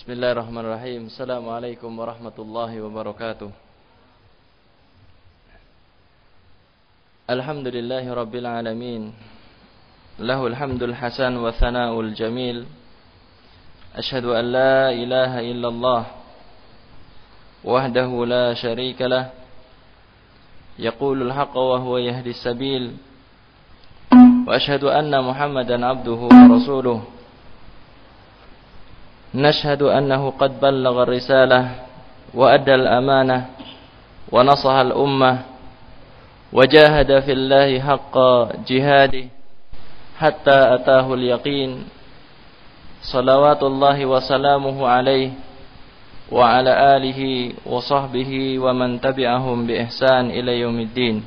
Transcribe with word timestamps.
Bismillahirrahmanirrahim. 0.00 1.12
Assalamualaikum 1.12 1.92
warahmatullahi 1.92 2.80
wabarakatuh. 2.80 3.52
Alhamdulillahi 7.28 8.08
rabbil 8.08 8.48
alamin. 8.48 9.12
Lahul 10.16 10.56
hamdul 10.56 10.96
hasan 10.96 11.36
wa 11.36 11.52
thanaul 11.52 12.16
jamil. 12.16 12.64
Ashhadu 13.92 14.32
an 14.32 14.44
la 14.48 14.88
ilaha 14.96 15.44
illallah 15.44 16.02
wahdahu 17.60 18.24
la 18.24 18.56
sharika 18.56 19.04
lah. 19.04 19.36
Yaqulul 20.80 21.28
haqqa 21.28 21.60
wa 21.60 21.76
huwa 21.76 22.00
yahdi 22.00 22.32
sabil. 22.40 22.96
Wa 24.48 24.56
ashhadu 24.56 24.88
anna 24.88 25.20
Muhammadan 25.20 25.84
abduhu 25.84 26.32
wa 26.32 26.56
rasuluhu. 26.56 27.19
نشهد 29.34 29.82
أنه 29.82 30.30
قد 30.30 30.60
بلغ 30.60 31.02
الرسالة 31.02 31.68
وأدى 32.34 32.74
الأمانة 32.74 33.46
ونصح 34.32 34.70
الأمة 34.70 35.38
وجاهد 36.52 37.20
في 37.20 37.32
الله 37.32 37.80
حق 37.80 38.16
جهاده 38.66 39.24
حتى 40.18 40.58
أتاه 40.74 41.14
اليقين 41.14 41.84
صلوات 43.02 43.62
الله 43.62 44.06
وسلامه 44.06 44.88
عليه 44.88 45.30
وعلى 46.32 46.96
آله 46.96 47.20
وصحبه 47.66 48.58
ومن 48.58 49.00
تبعهم 49.00 49.66
بإحسان 49.66 50.30
إلى 50.30 50.60
يوم 50.60 50.80
الدين. 50.80 51.24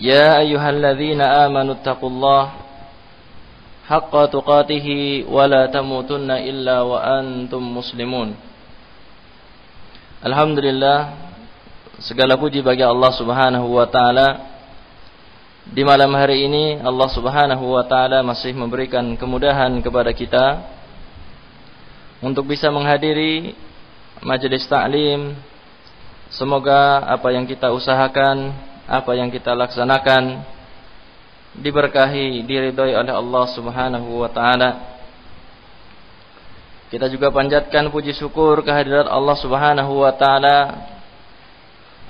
يا 0.00 0.38
أيها 0.38 0.70
الذين 0.70 1.20
آمنوا 1.20 1.74
اتقوا 1.74 2.10
الله 2.10 2.42
haqqa 3.88 4.32
tuqatih, 4.32 5.26
wa 5.28 5.44
la 5.44 5.68
tamutunna 5.68 6.40
illa 6.40 6.84
wa 6.84 6.98
antum 7.00 7.60
muslimun. 7.60 8.32
Alhamdulillah 10.24 11.12
segala 12.00 12.40
puji 12.40 12.64
bagi 12.64 12.80
Allah 12.80 13.12
Subhanahu 13.12 13.76
wa 13.76 13.84
taala 13.84 14.56
di 15.68 15.80
malam 15.84 16.12
hari 16.16 16.48
ini 16.48 16.80
Allah 16.80 17.08
Subhanahu 17.12 17.64
wa 17.76 17.84
taala 17.84 18.24
masih 18.24 18.56
memberikan 18.56 19.16
kemudahan 19.20 19.72
kepada 19.84 20.12
kita 20.16 20.64
untuk 22.24 22.48
bisa 22.48 22.72
menghadiri 22.72 23.52
majelis 24.24 24.64
taklim. 24.64 25.36
Semoga 26.32 27.04
apa 27.04 27.30
yang 27.30 27.44
kita 27.44 27.70
usahakan, 27.70 28.56
apa 28.88 29.12
yang 29.12 29.28
kita 29.28 29.52
laksanakan 29.52 30.42
diberkahi, 31.58 32.42
diridhoi 32.42 32.94
oleh 32.94 33.14
Allah 33.14 33.44
Subhanahu 33.54 34.22
wa 34.22 34.30
taala. 34.30 34.70
Kita 36.90 37.10
juga 37.10 37.30
panjatkan 37.34 37.90
puji 37.90 38.14
syukur 38.14 38.62
kehadirat 38.62 39.10
Allah 39.10 39.36
Subhanahu 39.38 40.02
wa 40.02 40.12
taala 40.14 40.58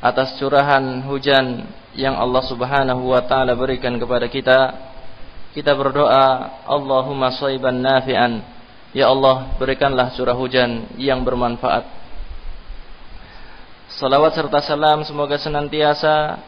atas 0.05 0.37
curahan 0.37 1.01
hujan 1.09 1.65
yang 1.97 2.17
Allah 2.17 2.45
Subhanahu 2.45 3.09
wa 3.09 3.23
taala 3.25 3.57
berikan 3.57 3.97
kepada 3.97 4.29
kita. 4.29 4.93
Kita 5.55 5.71
berdoa, 5.73 6.61
Allahumma 6.67 7.31
shayban 7.31 7.79
nafi'an. 7.79 8.43
Ya 8.91 9.07
Allah, 9.07 9.55
berikanlah 9.55 10.11
curah 10.19 10.35
hujan 10.35 10.91
yang 10.99 11.23
bermanfaat. 11.23 11.87
Salawat 13.95 14.35
serta 14.35 14.59
salam 14.59 15.07
semoga 15.07 15.39
senantiasa 15.39 16.43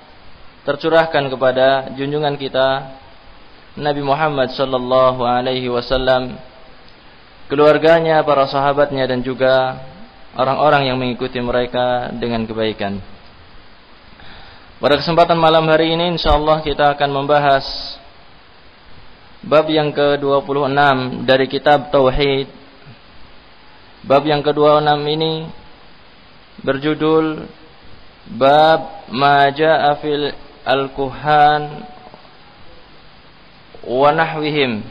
tercurahkan 0.66 1.30
kepada 1.30 1.94
junjungan 1.94 2.34
kita 2.34 2.98
Nabi 3.78 4.02
Muhammad 4.02 4.50
sallallahu 4.50 5.22
alaihi 5.22 5.70
wasallam 5.70 6.34
keluarganya, 7.46 8.26
para 8.26 8.50
sahabatnya 8.50 9.06
dan 9.06 9.22
juga 9.22 9.78
orang-orang 10.34 10.90
yang 10.90 10.98
mengikuti 10.98 11.38
mereka 11.38 12.10
dengan 12.18 12.42
kebaikan. 12.42 12.98
Pada 14.82 14.98
kesempatan 14.98 15.38
malam 15.38 15.64
hari 15.70 15.94
ini 15.94 16.18
insyaallah 16.18 16.60
kita 16.66 16.98
akan 16.98 17.10
membahas 17.14 17.64
bab 19.46 19.70
yang 19.70 19.94
ke-26 19.94 20.76
dari 21.24 21.46
kitab 21.46 21.94
Tauhid. 21.94 22.50
Bab 24.02 24.26
yang 24.26 24.42
ke-26 24.42 25.00
ini 25.14 25.32
berjudul 26.60 27.46
Bab 28.26 29.06
ma 29.14 29.46
fil 30.02 30.34
al-kuhan 30.66 31.86
wa 33.86 34.10
nahwihim. 34.10 34.82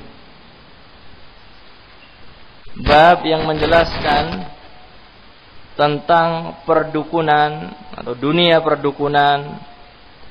Bab 2.75 3.27
yang 3.27 3.43
menjelaskan 3.43 4.51
tentang 5.75 6.59
perdukunan 6.63 7.75
atau 7.91 8.15
dunia 8.15 8.63
perdukunan 8.63 9.59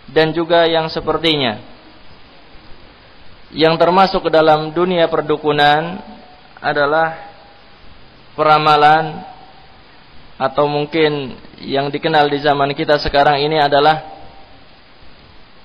dan 0.08 0.32
juga 0.32 0.64
yang 0.64 0.88
sepertinya. 0.88 1.60
Yang 3.54 3.74
termasuk 3.80 4.28
ke 4.28 4.30
dalam 4.32 4.72
dunia 4.72 5.08
perdukunan 5.08 6.00
adalah 6.58 7.32
peramalan 8.34 9.24
atau 10.34 10.66
mungkin 10.66 11.38
yang 11.62 11.88
dikenal 11.88 12.26
di 12.26 12.42
zaman 12.42 12.74
kita 12.74 12.98
sekarang 12.98 13.38
ini 13.40 13.62
adalah 13.62 14.13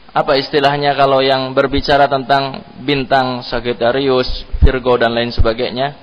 apa 0.10 0.42
istilahnya 0.42 0.98
kalau 0.98 1.22
yang 1.22 1.54
berbicara 1.54 2.10
tentang 2.10 2.66
bintang 2.82 3.46
Sagittarius, 3.46 4.42
Virgo 4.58 4.98
dan 4.98 5.14
lain 5.14 5.30
sebagainya? 5.30 5.94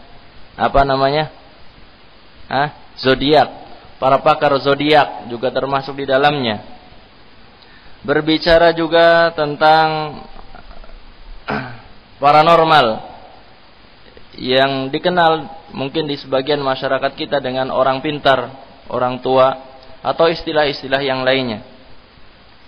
Apa 0.55 0.87
namanya? 0.87 1.35
Hah? 2.47 2.71
Zodiak. 2.97 3.67
Para 3.99 4.23
pakar 4.23 4.55
zodiak 4.63 5.27
juga 5.27 5.51
termasuk 5.51 5.99
di 5.99 6.07
dalamnya. 6.07 6.63
Berbicara 8.07 8.71
juga 8.71 9.35
tentang 9.35 10.23
paranormal 12.23 12.87
yang 14.39 14.93
dikenal 14.93 15.49
mungkin 15.75 16.07
di 16.07 16.15
sebagian 16.15 16.63
masyarakat 16.63 17.13
kita 17.19 17.43
dengan 17.43 17.75
orang 17.75 18.05
pintar, 18.05 18.53
orang 18.87 19.19
tua 19.19 19.51
atau 20.05 20.31
istilah-istilah 20.31 21.03
yang 21.03 21.27
lainnya. 21.27 21.76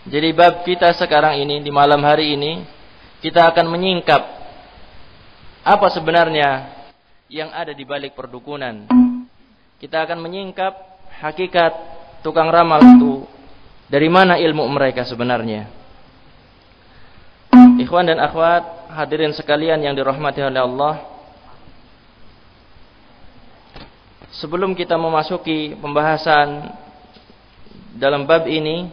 Jadi 0.09 0.33
bab 0.33 0.65
kita 0.65 0.89
sekarang 0.97 1.37
ini 1.37 1.61
di 1.61 1.69
malam 1.69 2.01
hari 2.01 2.33
ini 2.33 2.65
kita 3.21 3.45
akan 3.53 3.69
menyingkap 3.69 4.23
apa 5.61 5.87
sebenarnya 5.93 6.73
yang 7.29 7.53
ada 7.53 7.77
di 7.77 7.85
balik 7.85 8.17
perdukunan. 8.17 8.89
Kita 9.77 10.09
akan 10.09 10.19
menyingkap 10.25 10.73
hakikat 11.21 11.73
tukang 12.25 12.49
ramal 12.49 12.81
itu 12.81 13.29
dari 13.93 14.09
mana 14.09 14.41
ilmu 14.41 14.65
mereka 14.73 15.05
sebenarnya. 15.05 15.69
Ikhwan 17.77 18.09
dan 18.09 18.17
akhwat, 18.17 18.89
hadirin 18.89 19.37
sekalian 19.37 19.85
yang 19.85 19.93
dirahmati 19.93 20.41
oleh 20.41 20.61
Allah. 20.65 20.95
Sebelum 24.41 24.73
kita 24.73 24.97
memasuki 24.97 25.77
pembahasan 25.77 26.73
dalam 27.93 28.25
bab 28.25 28.49
ini, 28.49 28.89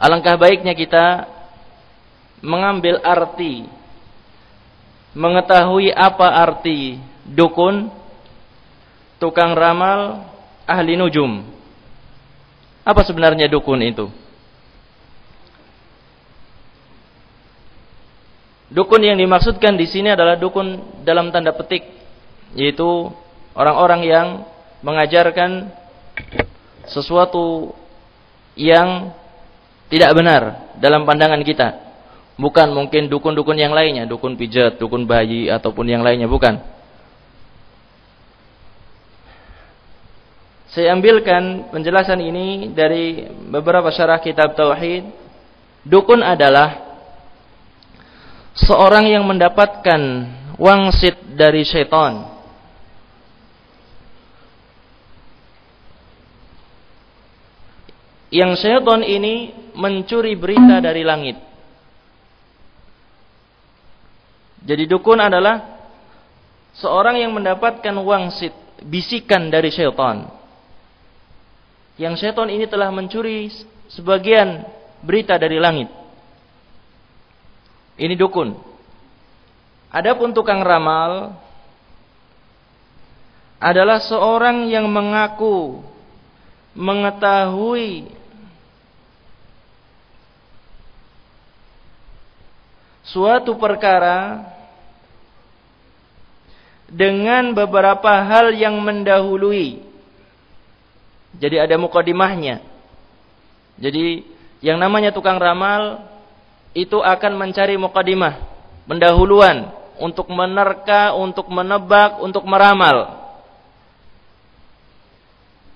Alangkah 0.00 0.40
baiknya 0.40 0.72
kita 0.72 1.28
mengambil 2.40 3.04
arti 3.04 3.68
mengetahui 5.12 5.90
apa 5.92 6.40
arti 6.40 6.96
dukun, 7.26 7.90
tukang 9.20 9.52
ramal, 9.52 10.24
ahli 10.64 10.96
nujum. 10.96 11.44
Apa 12.86 13.04
sebenarnya 13.04 13.46
dukun 13.50 13.80
itu? 13.84 14.06
Dukun 18.70 19.02
yang 19.02 19.18
dimaksudkan 19.18 19.74
di 19.74 19.84
sini 19.90 20.14
adalah 20.14 20.38
dukun 20.38 21.02
dalam 21.02 21.34
tanda 21.34 21.50
petik, 21.50 21.84
yaitu 22.54 23.10
orang-orang 23.52 24.06
yang 24.06 24.28
mengajarkan 24.80 25.74
sesuatu 26.86 27.74
yang 28.54 29.10
tidak 29.90 30.10
benar 30.14 30.70
dalam 30.78 31.02
pandangan 31.02 31.42
kita. 31.42 31.90
Bukan 32.38 32.72
mungkin 32.72 33.10
dukun-dukun 33.10 33.58
yang 33.58 33.74
lainnya, 33.74 34.08
dukun 34.08 34.38
pijat, 34.38 34.80
dukun 34.80 35.04
bayi 35.04 35.50
ataupun 35.52 35.84
yang 35.84 36.00
lainnya, 36.00 36.30
bukan. 36.30 36.56
Saya 40.70 40.94
ambilkan 40.94 41.68
penjelasan 41.74 42.22
ini 42.22 42.70
dari 42.70 43.26
beberapa 43.50 43.90
syarah 43.90 44.22
kitab 44.22 44.54
tauhid. 44.54 45.04
Dukun 45.82 46.22
adalah 46.22 46.94
seorang 48.54 49.10
yang 49.10 49.26
mendapatkan 49.26 50.00
wangsit 50.56 51.18
dari 51.34 51.66
syaitan 51.66 52.39
yang 58.30 58.54
syaitan 58.54 59.02
ini 59.02 59.50
mencuri 59.74 60.38
berita 60.38 60.78
dari 60.78 61.02
langit. 61.02 61.36
Jadi 64.62 64.86
dukun 64.86 65.18
adalah 65.18 65.82
seorang 66.78 67.18
yang 67.18 67.34
mendapatkan 67.34 67.94
wangsit, 68.00 68.54
bisikan 68.86 69.50
dari 69.50 69.74
syaitan. 69.74 70.30
Yang 71.98 72.22
syaitan 72.22 72.48
ini 72.48 72.70
telah 72.70 72.88
mencuri 72.94 73.50
sebagian 73.90 74.62
berita 75.02 75.34
dari 75.36 75.58
langit. 75.58 75.90
Ini 78.00 78.14
dukun. 78.16 78.56
Adapun 79.90 80.30
tukang 80.30 80.62
ramal 80.62 81.34
adalah 83.60 84.00
seorang 84.00 84.70
yang 84.70 84.86
mengaku 84.88 85.82
mengetahui 86.72 88.19
suatu 93.10 93.58
perkara 93.58 94.46
dengan 96.90 97.54
beberapa 97.54 98.10
hal 98.26 98.54
yang 98.54 98.74
mendahului. 98.78 99.82
Jadi 101.38 101.56
ada 101.62 101.78
mukadimahnya. 101.78 102.58
Jadi 103.78 104.26
yang 104.60 104.76
namanya 104.76 105.14
tukang 105.14 105.38
ramal 105.38 106.02
itu 106.74 106.98
akan 106.98 107.32
mencari 107.38 107.78
mukadimah, 107.78 108.38
pendahuluan 108.86 109.70
untuk 109.98 110.26
menerka, 110.30 111.14
untuk 111.14 111.46
menebak, 111.50 112.18
untuk 112.18 112.42
meramal. 112.46 113.18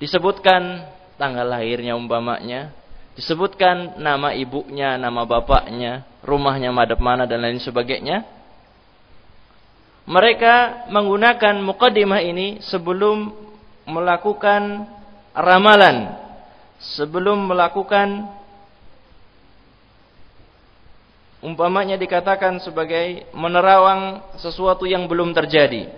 Disebutkan 0.02 0.90
tanggal 1.14 1.46
lahirnya 1.46 1.94
umpamanya, 1.94 2.75
disebutkan 3.14 3.98
nama 4.02 4.34
ibunya, 4.34 4.98
nama 4.98 5.22
bapaknya, 5.22 6.02
rumahnya 6.24 6.72
madep 6.72 6.98
mana 6.98 7.28
dan 7.28 7.44
lain 7.44 7.60
sebagainya. 7.60 8.24
Mereka 10.04 10.88
menggunakan 10.92 11.64
mukaddimah 11.64 12.20
ini 12.20 12.60
sebelum 12.64 13.32
melakukan 13.88 14.84
ramalan, 15.32 16.12
sebelum 16.96 17.48
melakukan 17.48 18.28
umpamanya 21.44 22.00
dikatakan 22.00 22.60
sebagai 22.64 23.28
menerawang 23.36 24.24
sesuatu 24.40 24.88
yang 24.88 25.04
belum 25.04 25.36
terjadi. 25.36 25.88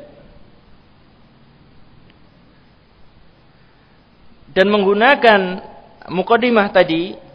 Dan 4.51 4.71
menggunakan 4.73 5.41
mukadimah 6.11 6.71
tadi 6.73 7.26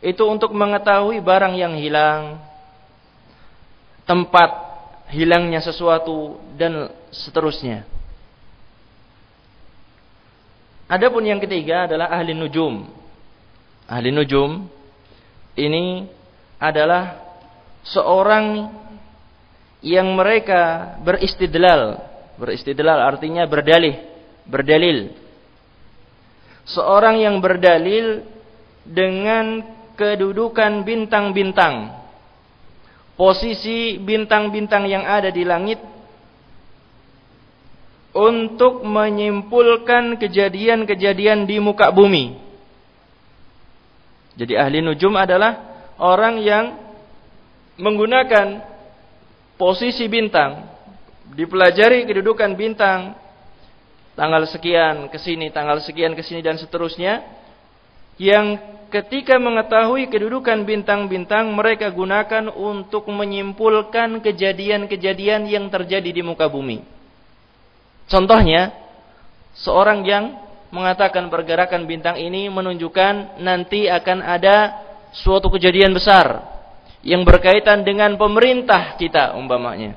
itu 0.00 0.24
untuk 0.24 0.52
mengetahui 0.56 1.20
barang 1.20 1.54
yang 1.56 1.76
hilang, 1.76 2.40
tempat 4.08 4.48
hilangnya 5.12 5.60
sesuatu 5.60 6.40
dan 6.56 6.88
seterusnya. 7.12 7.84
Adapun 10.90 11.22
yang 11.22 11.38
ketiga 11.38 11.86
adalah 11.86 12.10
ahli 12.10 12.34
nujum. 12.34 12.88
Ahli 13.86 14.10
nujum 14.10 14.66
ini 15.54 16.08
adalah 16.58 17.20
seorang 17.86 18.74
yang 19.84 20.10
mereka 20.18 20.96
beristidlal. 21.04 22.02
Beristidlal 22.40 22.98
artinya 23.04 23.44
berdalih, 23.46 24.00
berdalil 24.48 25.12
seorang 26.70 27.18
yang 27.22 27.42
berdalil 27.42 28.22
dengan 28.86 29.64
kedudukan 30.00 30.80
bintang-bintang. 30.80 32.00
Posisi 33.20 34.00
bintang-bintang 34.00 34.88
yang 34.88 35.04
ada 35.04 35.28
di 35.28 35.44
langit 35.44 35.76
untuk 38.16 38.80
menyimpulkan 38.80 40.16
kejadian-kejadian 40.16 41.44
di 41.44 41.60
muka 41.60 41.92
bumi. 41.92 42.40
Jadi 44.40 44.56
ahli 44.56 44.80
nujum 44.80 45.20
adalah 45.20 45.68
orang 46.00 46.40
yang 46.40 46.64
menggunakan 47.76 48.64
posisi 49.60 50.08
bintang, 50.08 50.64
dipelajari 51.36 52.08
kedudukan 52.08 52.56
bintang 52.56 53.20
tanggal 54.16 54.48
sekian 54.48 55.12
ke 55.12 55.20
sini, 55.20 55.52
tanggal 55.52 55.76
sekian 55.84 56.16
ke 56.16 56.24
sini 56.24 56.40
dan 56.40 56.56
seterusnya 56.56 57.20
yang 58.16 58.79
ketika 58.90 59.38
mengetahui 59.38 60.10
kedudukan 60.10 60.66
bintang-bintang 60.66 61.54
mereka 61.54 61.88
gunakan 61.88 62.50
untuk 62.50 63.06
menyimpulkan 63.08 64.20
kejadian-kejadian 64.20 65.46
yang 65.46 65.70
terjadi 65.70 66.10
di 66.10 66.22
muka 66.26 66.50
bumi. 66.50 66.82
Contohnya, 68.10 68.74
seorang 69.54 70.02
yang 70.02 70.34
mengatakan 70.74 71.30
pergerakan 71.30 71.86
bintang 71.86 72.18
ini 72.18 72.50
menunjukkan 72.50 73.40
nanti 73.42 73.86
akan 73.86 74.18
ada 74.22 74.56
suatu 75.14 75.50
kejadian 75.50 75.94
besar 75.94 76.42
yang 77.06 77.24
berkaitan 77.24 77.86
dengan 77.86 78.14
pemerintah 78.20 78.98
kita 79.00 79.34
umpamanya. 79.38 79.96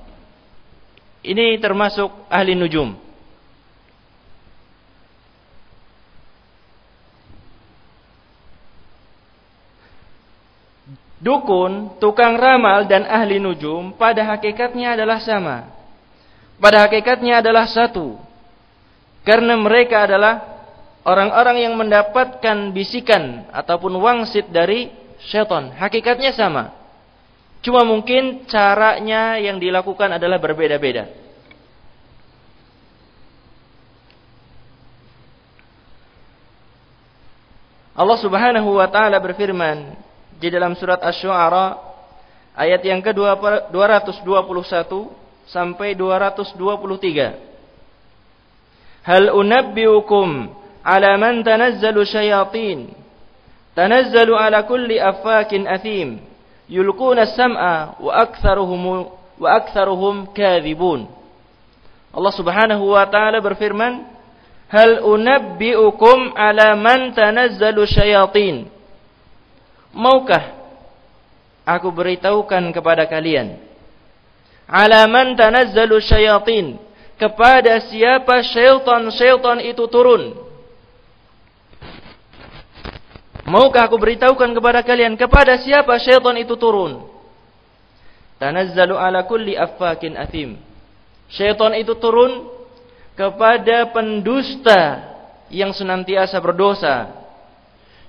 Ini 1.23 1.59
termasuk 1.59 2.29
ahli 2.31 2.55
nujum. 2.55 3.02
Dukun, 11.23 12.03
tukang 12.03 12.35
ramal 12.35 12.83
dan 12.83 13.07
ahli 13.07 13.39
nujum 13.39 13.95
pada 13.95 14.27
hakikatnya 14.27 14.99
adalah 14.99 15.23
sama. 15.23 15.71
Pada 16.59 16.83
hakikatnya 16.83 17.39
adalah 17.39 17.63
satu. 17.63 18.19
Karena 19.23 19.55
mereka 19.55 20.03
adalah 20.03 20.43
orang-orang 21.07 21.63
yang 21.63 21.79
mendapatkan 21.79 22.75
bisikan 22.75 23.47
ataupun 23.55 23.95
wangsit 24.03 24.51
dari 24.51 24.91
syaitan. 25.23 25.71
Hakikatnya 25.71 26.35
sama. 26.35 26.75
Cuma 27.63 27.87
mungkin 27.87 28.43
caranya 28.51 29.39
yang 29.39 29.63
dilakukan 29.63 30.19
adalah 30.19 30.35
berbeda-beda. 30.43 31.07
Allah 37.95 38.19
Subhanahu 38.19 38.75
wa 38.75 38.91
taala 38.91 39.15
berfirman, 39.23 39.95
di 40.39 40.47
dalam 40.53 40.77
surat 40.77 41.01
Asy-Syu'ara 41.01 41.93
ayat 42.57 42.81
yang 42.85 43.01
ke-221 43.01 43.73
sampai 45.49 45.97
223. 45.97 47.33
Hal 49.03 49.35
unabbiukum 49.35 50.47
ala 50.83 51.17
man 51.19 51.43
tanazzalu 51.43 52.05
syayatin 52.07 52.87
tanazzalu 53.75 54.35
ala 54.35 54.63
kulli 54.63 54.99
affakin 54.99 55.67
athim 55.67 56.19
yulquna 56.71 57.21
as-sam'a 57.27 57.99
wa 57.99 58.11
aktharuhum 58.15 59.11
wa 59.39 59.49
aktharuhum 59.59 60.27
kadhibun. 60.31 61.07
Allah 62.13 62.33
Subhanahu 62.37 62.93
wa 62.93 63.09
taala 63.09 63.41
berfirman, 63.41 64.05
"Hal 64.69 65.01
unabbiukum 65.01 66.37
ala 66.37 66.77
man 66.77 67.11
tanazzalu 67.11 67.89
syayatin?" 67.89 68.69
Maukah 69.93 70.57
aku 71.63 71.93
beritahukan 71.93 72.73
kepada 72.73 73.05
kalian? 73.05 73.61
Alaman 74.65 75.37
tanazzalu 75.37 76.01
syayatin. 76.01 76.81
Kepada 77.13 77.77
siapa 77.87 78.41
syaitan-syaitan 78.41 79.61
itu 79.61 79.85
turun? 79.85 80.33
Maukah 83.45 83.85
aku 83.85 84.01
beritahukan 84.01 84.49
kepada 84.49 84.81
kalian? 84.81 85.13
Kepada 85.13 85.61
siapa 85.61 85.93
syaitan 86.01 86.35
itu 86.41 86.57
turun? 86.57 87.05
Tanazzalu 88.41 88.97
ala 88.97 89.23
kulli 89.29 89.53
affakin 89.53 90.17
athim. 90.17 90.57
Syaitan 91.29 91.77
itu 91.77 91.93
turun 92.01 92.49
kepada 93.13 93.93
pendusta 93.93 95.13
yang 95.53 95.69
senantiasa 95.69 96.41
berdosa 96.41 97.22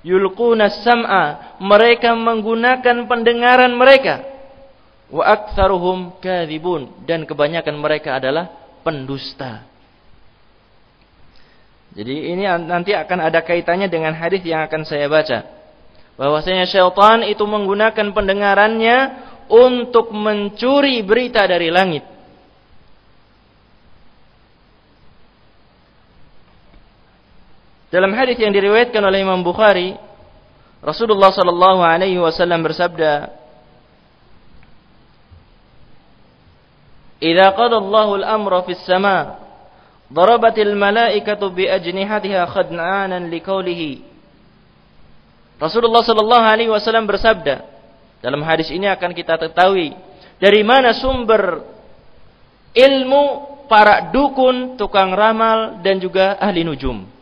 yulquna 0.05 0.71
sam'a 0.71 1.57
mereka 1.59 2.13
menggunakan 2.15 3.09
pendengaran 3.09 3.73
mereka. 3.75 4.23
Wa 5.09 5.25
aktsaruhum 5.33 6.21
kadzibun 6.21 7.05
dan 7.09 7.25
kebanyakan 7.25 7.75
mereka 7.81 8.21
adalah 8.21 8.53
pendusta. 8.85 9.65
Jadi 11.95 12.35
ini 12.35 12.45
nanti 12.45 12.91
akan 12.93 13.19
ada 13.23 13.41
kaitannya 13.41 13.87
dengan 13.87 14.13
hadis 14.13 14.43
yang 14.45 14.67
akan 14.67 14.83
saya 14.85 15.07
baca. 15.07 15.47
Bahwasanya 16.15 16.67
syaitan 16.67 17.27
itu 17.27 17.43
menggunakan 17.43 18.15
pendengarannya 18.15 18.97
untuk 19.51 20.15
mencuri 20.15 21.03
berita 21.03 21.47
dari 21.47 21.71
langit 21.71 22.14
Dalam 27.95 28.11
hadis 28.11 28.35
yang 28.43 28.51
diriwayatkan 28.51 28.99
oleh 28.99 29.23
Imam 29.23 29.39
Bukhari, 29.47 29.95
Rasulullah 30.83 31.31
sallallahu 31.31 31.79
alaihi 31.79 32.19
wasallam 32.19 32.67
bersabda, 32.67 33.31
idza 37.23 37.47
qada 37.55 37.79
Allahu 37.79 38.19
al-amra 38.19 38.67
fis 38.67 38.83
sama 38.83 39.39
darabatil 40.11 40.75
malaikatu 40.75 41.55
bi 41.55 41.71
ajnihatiha 41.71 42.43
khad'anan 42.51 43.31
liqaulihi 43.31 44.03
Rasulullah 45.63 46.03
sallallahu 46.03 46.45
alaihi 46.45 46.69
wasallam 46.75 47.07
bersabda 47.07 47.63
dalam 48.19 48.43
hadis 48.43 48.75
ini 48.75 48.91
akan 48.91 49.15
kita 49.15 49.39
ketahui 49.39 49.95
dari 50.43 50.67
mana 50.67 50.93
sumber 50.99 51.63
ilmu 52.75 53.23
para 53.71 54.11
dukun, 54.11 54.75
tukang 54.75 55.15
ramal 55.15 55.79
dan 55.81 56.03
juga 56.03 56.37
ahli 56.43 56.67
nujum. 56.67 57.14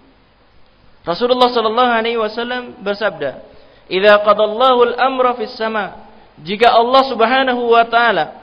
Rasulullah 1.03 1.51
sallallahu 1.51 1.93
alaihi 1.93 2.19
wasallam 2.19 2.79
bersabda, 2.79 3.43
"Idza 3.91 4.23
qadallahu 4.23 4.95
al-amra 4.95 5.35
fis 5.35 5.55
sama" 5.59 6.03
Jika 6.41 6.73
Allah 6.73 7.03
Subhanahu 7.07 7.63
wa 7.77 7.85
taala 7.85 8.41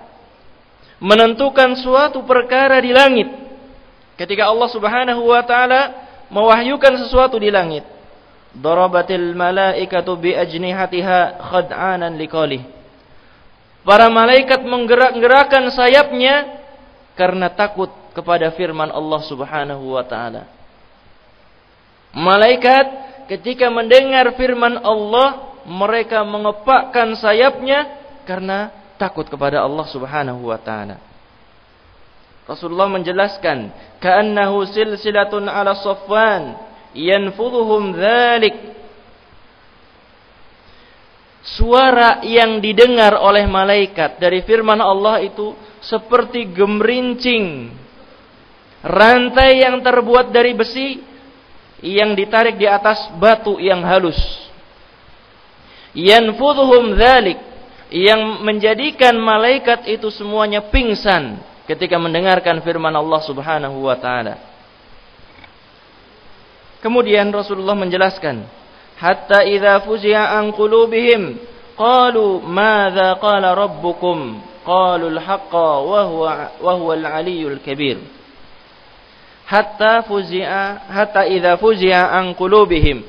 menentukan 1.01 1.73
suatu 1.79 2.21
perkara 2.21 2.77
di 2.79 2.93
langit, 2.93 3.27
ketika 4.19 4.45
Allah 4.45 4.69
Subhanahu 4.69 5.25
wa 5.25 5.41
taala 5.41 5.81
mewahyukan 6.29 7.01
sesuatu 7.01 7.41
di 7.41 7.49
langit, 7.49 7.81
darabatil 8.53 9.33
malaikatu 9.33 10.13
bi 10.19 10.37
ajnihatiha 10.37 11.41
khad'anan 11.49 12.13
liqalih. 12.13 12.61
Para 13.81 14.05
malaikat 14.11 14.61
menggerak-gerakkan 14.61 15.71
sayapnya 15.73 16.61
karena 17.17 17.49
takut 17.49 17.89
kepada 18.13 18.53
firman 18.53 18.91
Allah 18.93 19.21
Subhanahu 19.25 19.97
wa 19.97 20.03
taala. 20.05 20.58
Malaikat 22.19 22.85
ketika 23.31 23.71
mendengar 23.71 24.35
firman 24.35 24.75
Allah 24.83 25.55
mereka 25.63 26.19
mengepakkan 26.27 27.15
sayapnya 27.15 27.88
karena 28.27 28.75
takut 28.99 29.23
kepada 29.23 29.63
Allah 29.63 29.88
Subhanahu 29.88 30.51
wa 30.51 30.59
taala. 30.59 30.99
Rasulullah 32.43 32.89
menjelaskan, 32.91 33.71
"Ka'annahu 34.03 34.67
silsilatun 34.67 35.47
'ala 35.47 35.79
Safwan 35.79 36.59
yanfudhuhum 36.91 37.95
dzalik." 37.95 38.57
Suara 41.39 42.19
yang 42.27 42.59
didengar 42.59 43.15
oleh 43.15 43.47
malaikat 43.47 44.19
dari 44.19 44.43
firman 44.43 44.83
Allah 44.83 45.23
itu 45.23 45.55
seperti 45.79 46.51
gemerincing 46.51 47.71
rantai 48.83 49.63
yang 49.63 49.79
terbuat 49.79 50.35
dari 50.35 50.51
besi 50.51 51.08
yang 51.79 52.15
ditarik 52.15 52.59
di 52.59 52.67
atas 52.67 53.07
batu 53.15 53.57
yang 53.59 53.79
halus 53.83 54.19
yanfudhuhum 55.95 56.98
dzalik 56.98 57.39
yang 57.89 58.45
menjadikan 58.45 59.17
malaikat 59.17 59.89
itu 59.89 60.13
semuanya 60.13 60.62
pingsan 60.69 61.41
ketika 61.65 61.98
mendengarkan 61.98 62.62
firman 62.62 62.93
Allah 62.93 63.21
Subhanahu 63.25 63.86
wa 63.86 63.98
taala. 63.98 64.38
Kemudian 66.79 67.27
Rasulullah 67.33 67.75
menjelaskan, 67.75 68.45
hatta 68.95 69.43
idza 69.43 69.83
fuzi'a 69.83 70.38
an 70.38 70.53
qulubihim 70.55 71.36
qalu 71.75 72.39
madza 72.45 73.19
qala 73.19 73.51
rabbukum 73.57 74.39
qalu 74.63 75.12
al-haqqa 75.17 75.69
wa 75.83 76.01
huwa 76.07 76.31
wa 76.62 76.74
huwa 76.77 76.93
al-aliyyul 76.93 77.59
kabir. 77.59 78.00
Hatta 79.49 80.05
fuzi'a 80.05 80.85
hatta 80.93 81.25
idza 81.25 81.57
fuzi'a 81.57 82.13
an 82.13 82.37
qulubihim 82.37 83.01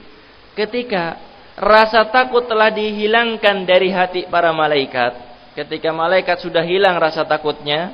ketika 0.56 1.20
rasa 1.60 2.08
takut 2.08 2.48
telah 2.48 2.72
dihilangkan 2.72 3.68
dari 3.68 3.92
hati 3.92 4.24
para 4.24 4.48
malaikat. 4.56 5.28
Ketika 5.52 5.92
malaikat 5.92 6.40
sudah 6.40 6.64
hilang 6.64 6.96
rasa 6.96 7.26
takutnya, 7.28 7.92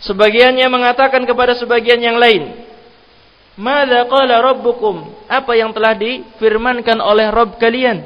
sebagiannya 0.00 0.64
mengatakan 0.72 1.28
kepada 1.28 1.52
sebagian 1.58 2.00
yang 2.00 2.16
lain, 2.16 2.64
"Mada 3.60 4.08
qala 4.08 4.40
rabbukum?" 4.40 5.28
Apa 5.28 5.58
yang 5.58 5.76
telah 5.76 5.92
difirmankan 5.92 6.96
oleh 7.04 7.28
Rabb 7.28 7.60
kalian? 7.60 8.00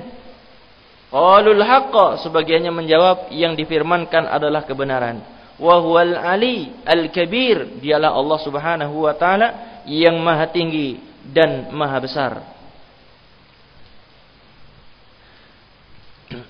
Qalul 1.15 1.63
haqqa, 1.63 2.19
sebagiannya 2.27 2.75
menjawab 2.75 3.31
yang 3.31 3.55
difirmankan 3.55 4.27
adalah 4.27 4.67
kebenaran. 4.67 5.34
Wa 5.55 5.79
huwal 5.79 6.19
ali 6.19 6.75
al-kabir, 6.83 7.79
dialah 7.79 8.11
Allah 8.11 8.39
Subhanahu 8.43 9.07
wa 9.07 9.15
taala 9.15 9.81
yang 9.87 10.19
maha 10.19 10.51
tinggi 10.51 10.99
dan 11.31 11.71
maha 11.71 11.99
besar. 12.03 12.43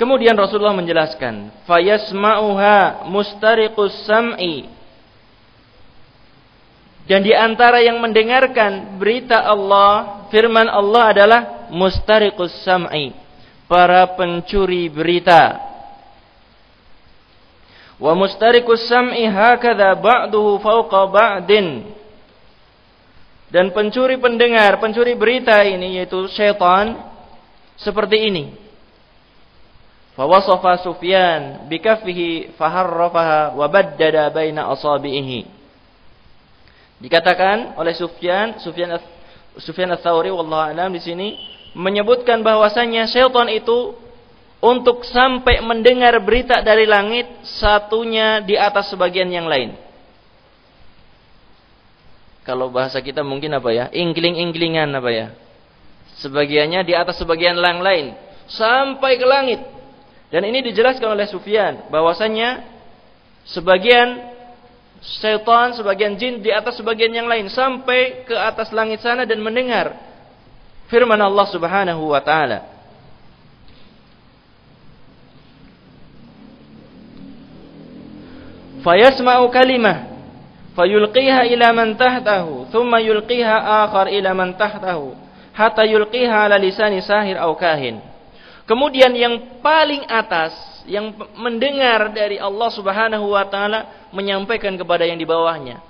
Kemudian 0.00 0.38
Rasulullah 0.38 0.76
menjelaskan, 0.78 1.66
fayasma'uha 1.66 3.10
mustariqus 3.10 4.06
sam'i. 4.06 4.70
Dan 7.04 7.20
di 7.20 7.36
antara 7.36 7.84
yang 7.84 8.00
mendengarkan 8.00 8.96
berita 8.96 9.44
Allah, 9.44 10.24
firman 10.32 10.70
Allah 10.70 11.04
adalah 11.10 11.40
mustariqus 11.74 12.62
sam'i, 12.62 13.12
para 13.66 14.14
pencuri 14.14 14.86
berita. 14.88 15.73
Wa 17.98 18.12
mustariqus 18.18 18.90
sam'i 18.90 19.26
hakadha 19.30 19.94
ba'duhu 19.98 20.58
fawqa 20.58 21.00
ba'din. 21.10 21.94
Dan 23.54 23.70
pencuri 23.70 24.18
pendengar, 24.18 24.82
pencuri 24.82 25.14
berita 25.14 25.62
ini 25.62 26.02
yaitu 26.02 26.26
syaitan 26.26 26.98
seperti 27.78 28.30
ini 28.30 28.64
Fawasafa 30.14 30.86
Sufyan 30.86 31.66
bikaffihi 31.66 32.54
faharrafaha 32.54 33.58
wa 33.58 33.66
baddada 33.66 34.30
baina 34.30 34.70
asabihi. 34.70 35.42
Dikatakan 37.02 37.74
oleh 37.74 37.90
Sufyan, 37.98 38.62
Sufyan 38.62 38.94
Sufyan 39.58 39.90
Ats-Tsauri 39.90 40.30
wallahu 40.30 40.70
alam 40.70 40.94
di 40.94 41.02
sini 41.02 41.34
menyebutkan 41.74 42.46
bahwasanya 42.46 43.10
syaitan 43.10 43.50
itu 43.50 43.98
untuk 44.64 45.04
sampai 45.04 45.60
mendengar 45.60 46.16
berita 46.24 46.64
dari 46.64 46.88
langit 46.88 47.28
satunya 47.44 48.40
di 48.40 48.56
atas 48.56 48.88
sebagian 48.88 49.28
yang 49.28 49.44
lain. 49.44 49.76
Kalau 52.48 52.72
bahasa 52.72 53.04
kita 53.04 53.20
mungkin 53.20 53.52
apa 53.52 53.68
ya? 53.72 53.84
Ingkling-ingklingan 53.92 54.88
apa 54.96 55.10
ya? 55.12 55.26
Sebagiannya 56.24 56.80
di 56.88 56.96
atas 56.96 57.20
sebagian 57.20 57.60
yang 57.60 57.84
lain 57.84 58.16
sampai 58.48 59.20
ke 59.20 59.26
langit 59.28 59.60
dan 60.34 60.42
ini 60.50 60.66
dijelaskan 60.66 61.14
oleh 61.14 61.30
Sufyan 61.30 61.86
bahwasanya 61.94 62.66
sebagian 63.46 64.34
setan, 64.98 65.78
sebagian 65.78 66.18
jin 66.18 66.42
di 66.42 66.50
atas 66.50 66.80
sebagian 66.80 67.14
yang 67.14 67.30
lain 67.30 67.46
sampai 67.46 68.26
ke 68.26 68.34
atas 68.34 68.74
langit 68.74 68.98
sana 68.98 69.22
dan 69.22 69.38
mendengar 69.38 69.94
firman 70.90 71.22
Allah 71.22 71.46
Subhanahu 71.46 72.10
wa 72.10 72.18
taala. 72.18 72.73
Fayasma'u 78.84 79.48
kalimah 79.48 80.12
fayulqiha 80.76 81.48
ila 81.56 81.72
man 81.72 81.96
tahtahu 81.96 82.68
thumma 82.68 83.00
yulqiha 83.00 83.88
akhar 83.88 84.12
ila 84.12 84.30
man 84.36 84.52
tahtahu 84.60 85.16
hatta 85.56 85.88
yulqiha 85.88 86.50
ala 86.50 86.60
lisani 86.60 87.00
sahir 87.00 87.40
aw 87.40 87.48
kahin. 87.56 88.02
Kemudian 88.68 89.16
yang 89.16 89.60
paling 89.64 90.04
atas 90.04 90.52
yang 90.84 91.16
mendengar 91.40 92.12
dari 92.12 92.36
Allah 92.36 92.68
Subhanahu 92.68 93.32
wa 93.32 93.48
taala 93.48 94.08
menyampaikan 94.12 94.76
kepada 94.76 95.08
yang 95.08 95.16
di 95.16 95.24
bawahnya. 95.24 95.80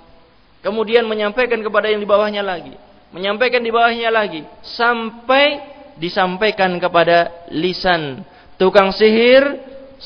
Kemudian 0.63 1.03
menyampaikan 1.05 1.61
kepada 1.61 1.91
yang 1.91 2.01
di 2.01 2.09
bawahnya 2.09 2.41
lagi, 2.41 2.73
menyampaikan 3.11 3.61
di 3.61 3.69
bawahnya 3.69 4.09
lagi 4.09 4.47
sampai 4.63 5.75
disampaikan 5.99 6.79
kepada 6.79 7.47
lisan 7.51 8.23
tukang 8.59 8.91
sihir 8.91 9.43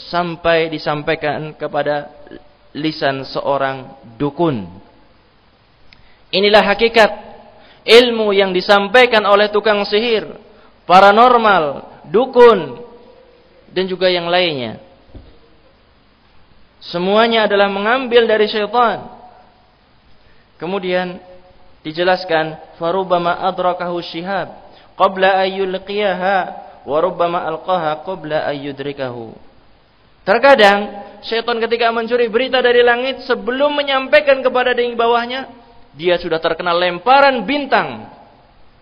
sampai 0.09 0.69
disampaikan 0.69 1.53
kepada 1.57 2.18
lisan 2.79 3.27
seorang 3.27 3.99
dukun. 4.15 4.65
Inilah 6.31 6.63
hakikat 6.63 7.11
ilmu 7.83 8.31
yang 8.31 8.55
disampaikan 8.55 9.25
oleh 9.27 9.51
tukang 9.51 9.83
sihir, 9.83 10.29
paranormal, 10.87 11.89
dukun, 12.07 12.79
dan 13.73 13.85
juga 13.85 14.07
yang 14.09 14.29
lainnya. 14.31 14.81
Semuanya 16.79 17.45
adalah 17.45 17.67
mengambil 17.67 18.23
dari 18.23 18.47
syaitan. 18.47 19.11
Kemudian 20.55 21.19
dijelaskan 21.83 22.75
farubama 22.79 23.35
adrakahu 23.47 24.03
syihab 24.03 24.51
qabla 24.99 25.39
ayyulqiyaha 25.47 26.37
wa 26.83 26.97
rubbama 26.99 27.39
alqaha 27.47 28.03
qabla 28.03 28.43
ayyudrikahu. 28.51 29.48
Terkadang 30.23 30.79
syaitan 31.25 31.57
ketika 31.59 31.89
mencuri 31.91 32.31
berita 32.31 32.59
dari 32.63 32.83
langit 32.85 33.23
sebelum 33.25 33.75
menyampaikan 33.75 34.39
kepada 34.39 34.75
di 34.75 34.91
bawahnya, 34.93 35.49
dia 35.95 36.15
sudah 36.19 36.37
terkena 36.37 36.71
lemparan 36.75 37.43
bintang 37.43 38.07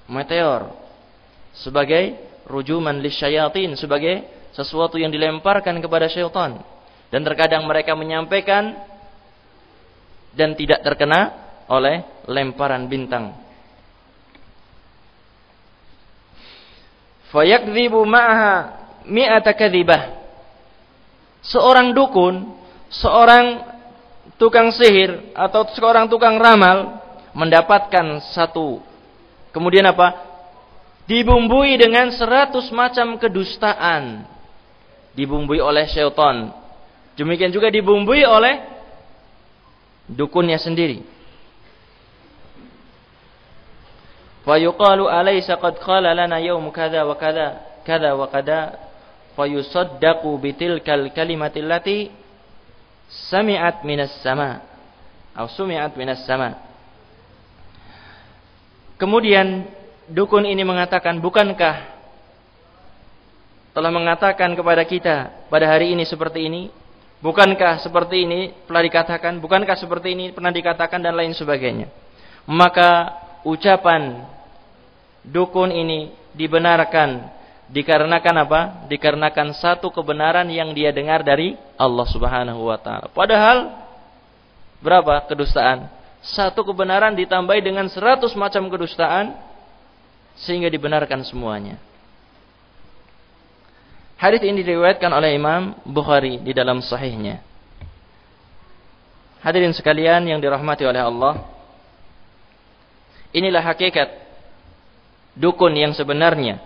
meteor 0.08 0.72
sebagai 1.56 2.16
rujuman 2.48 3.00
lisyayatin 3.04 3.76
sebagai 3.76 4.24
sesuatu 4.56 4.98
yang 4.98 5.14
dilemparkan 5.14 5.78
kepada 5.78 6.10
syaitan. 6.10 6.58
Dan 7.08 7.24
terkadang 7.24 7.64
mereka 7.64 7.96
menyampaikan 7.96 8.76
dan 10.36 10.58
tidak 10.60 10.84
terkena 10.84 11.32
oleh 11.72 12.04
lemparan 12.28 12.84
bintang. 12.92 13.32
Fayakdzibu 17.32 18.04
ma'aha 18.04 18.56
mi'ata 19.08 19.52
kadzibah. 19.56 20.17
Seorang 21.48 21.96
dukun, 21.96 22.52
seorang 22.92 23.64
tukang 24.36 24.70
sihir 24.76 25.32
atau 25.32 25.64
seorang 25.72 26.12
tukang 26.12 26.36
ramal 26.38 27.00
mendapatkan 27.32 28.20
satu 28.36 28.84
kemudian 29.58 29.90
apa? 29.90 30.14
Dibumbui 31.10 31.80
dengan 31.82 32.14
seratus 32.14 32.70
macam 32.70 33.18
kedustaan. 33.18 34.28
Dibumbui 35.18 35.58
oleh 35.58 35.90
syaitan. 35.90 36.54
Demikian 37.18 37.50
juga 37.50 37.74
dibumbui 37.74 38.22
oleh 38.22 38.62
dukunnya 40.06 40.62
sendiri. 40.62 41.02
Fayuqalu 44.46 45.10
alaysa 45.10 45.58
qad 45.58 45.82
qala 45.82 46.14
lana 46.14 46.38
yawm 46.38 46.70
kadha 46.70 47.04
wa 47.04 47.18
kadha 47.18 47.66
kadha 47.84 48.16
wa 48.16 48.28
kadha 48.30 48.78
fayusaddaqu 49.38 50.34
bitilkal 50.42 51.14
kalimati 51.14 51.62
allati 51.62 52.10
sami'at 53.30 53.86
minas 53.86 54.18
sama 54.26 54.66
atau 55.38 55.46
sumi'at 55.54 55.94
minas 55.94 56.26
sama. 56.26 56.58
Kemudian 58.98 59.70
dukun 60.10 60.42
ini 60.50 60.66
mengatakan, 60.66 61.22
bukankah 61.22 61.94
telah 63.78 63.94
mengatakan 63.94 64.58
kepada 64.58 64.82
kita 64.82 65.46
pada 65.54 65.70
hari 65.70 65.94
ini 65.94 66.02
seperti 66.02 66.50
ini? 66.50 66.74
Bukankah 67.22 67.82
seperti 67.82 68.26
ini 68.26 68.54
telah 68.66 68.82
dikatakan? 68.82 69.38
Bukankah 69.38 69.78
seperti 69.78 70.18
ini 70.18 70.26
pernah 70.34 70.50
dikatakan 70.50 70.98
dan 70.98 71.14
lain 71.14 71.38
sebagainya? 71.38 71.90
Maka 72.50 73.14
ucapan 73.46 74.26
dukun 75.22 75.70
ini 75.70 76.14
dibenarkan 76.34 77.30
dikarenakan 77.72 78.36
apa? 78.48 78.62
Dikarenakan 78.88 79.56
satu 79.56 79.92
kebenaran 79.92 80.48
yang 80.48 80.72
dia 80.72 80.96
dengar 80.96 81.24
dari 81.24 81.60
Allah 81.76 82.08
Subhanahu 82.08 82.68
wa 82.68 82.80
taala. 82.80 83.12
Padahal 83.12 83.76
berapa 84.80 85.28
kedustaan? 85.28 85.92
Satu 86.24 86.66
kebenaran 86.66 87.16
ditambahi 87.16 87.62
dengan 87.64 87.88
seratus 87.88 88.36
macam 88.36 88.68
kedustaan 88.68 89.38
sehingga 90.38 90.68
dibenarkan 90.68 91.24
semuanya. 91.24 91.80
Hadis 94.18 94.42
ini 94.42 94.66
diriwayatkan 94.66 95.14
oleh 95.14 95.38
Imam 95.38 95.78
Bukhari 95.86 96.42
di 96.42 96.50
dalam 96.50 96.82
sahihnya. 96.82 97.46
Hadirin 99.46 99.72
sekalian 99.78 100.26
yang 100.26 100.42
dirahmati 100.42 100.82
oleh 100.82 100.98
Allah, 100.98 101.46
inilah 103.30 103.62
hakikat 103.62 104.10
dukun 105.38 105.78
yang 105.78 105.94
sebenarnya. 105.94 106.58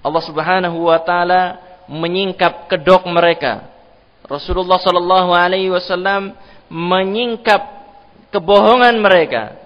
Allah 0.00 0.22
Subhanahu 0.24 0.88
wa 0.88 0.98
taala 1.04 1.60
menyingkap 1.90 2.70
kedok 2.70 3.04
mereka. 3.10 3.68
Rasulullah 4.24 4.78
sallallahu 4.78 5.34
alaihi 5.34 5.68
wasallam 5.68 6.32
menyingkap 6.70 7.60
kebohongan 8.30 8.96
mereka. 9.02 9.58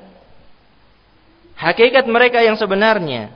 Hakikat 1.54 2.08
mereka 2.10 2.42
yang 2.42 2.58
sebenarnya 2.58 3.30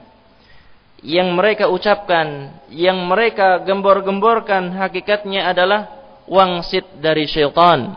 yang 0.99 1.31
mereka 1.31 1.71
ucapkan 1.71 2.51
yang 2.75 2.99
mereka 3.07 3.63
gembor-gemborkan 3.63 4.75
hakikatnya 4.75 5.47
adalah 5.47 5.87
wangsit 6.27 6.83
dari 6.99 7.31
syaitan. 7.31 7.95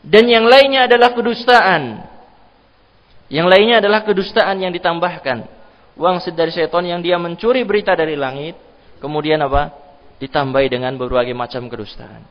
Dan 0.00 0.24
yang 0.28 0.48
lainnya 0.48 0.88
adalah 0.88 1.12
kedustaan. 1.12 2.08
Yang 3.28 3.46
lainnya 3.52 3.76
adalah 3.84 4.00
kedustaan 4.04 4.56
yang 4.64 4.72
ditambahkan 4.72 5.63
wangsit 5.94 6.34
dari 6.34 6.50
syaitan 6.50 6.82
yang 6.82 7.00
dia 7.00 7.18
mencuri 7.18 7.62
berita 7.62 7.94
dari 7.94 8.18
langit 8.18 8.58
kemudian 8.98 9.42
apa? 9.42 9.74
Ditambahi 10.18 10.68
dengan 10.70 10.94
berbagai 10.94 11.34
macam 11.34 11.66
kedustaan. 11.66 12.22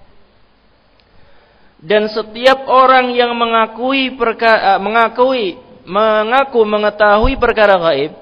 Dan 1.84 2.08
setiap 2.08 2.64
orang 2.72 3.12
yang 3.12 3.36
mengakui 3.36 4.16
perkara, 4.16 4.76
eh, 4.76 4.80
mengakui 4.80 5.60
mengaku 5.84 6.64
mengetahui 6.64 7.36
perkara 7.36 7.76
gaib 7.76 8.16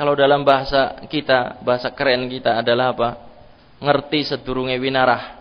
kalau 0.00 0.16
dalam 0.16 0.40
bahasa 0.48 1.04
kita 1.12 1.60
bahasa 1.60 1.92
keren 1.92 2.24
kita 2.32 2.64
adalah 2.64 2.96
apa? 2.96 3.08
Ngerti 3.84 4.24
sedurunge 4.32 4.80
winarah. 4.80 5.36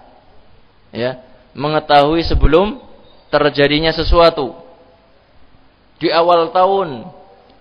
Ya 0.91 1.23
mengetahui 1.55 2.27
sebelum 2.27 2.83
terjadinya 3.31 3.95
sesuatu. 3.95 4.51
Di 5.95 6.11
awal 6.11 6.51
tahun 6.51 7.07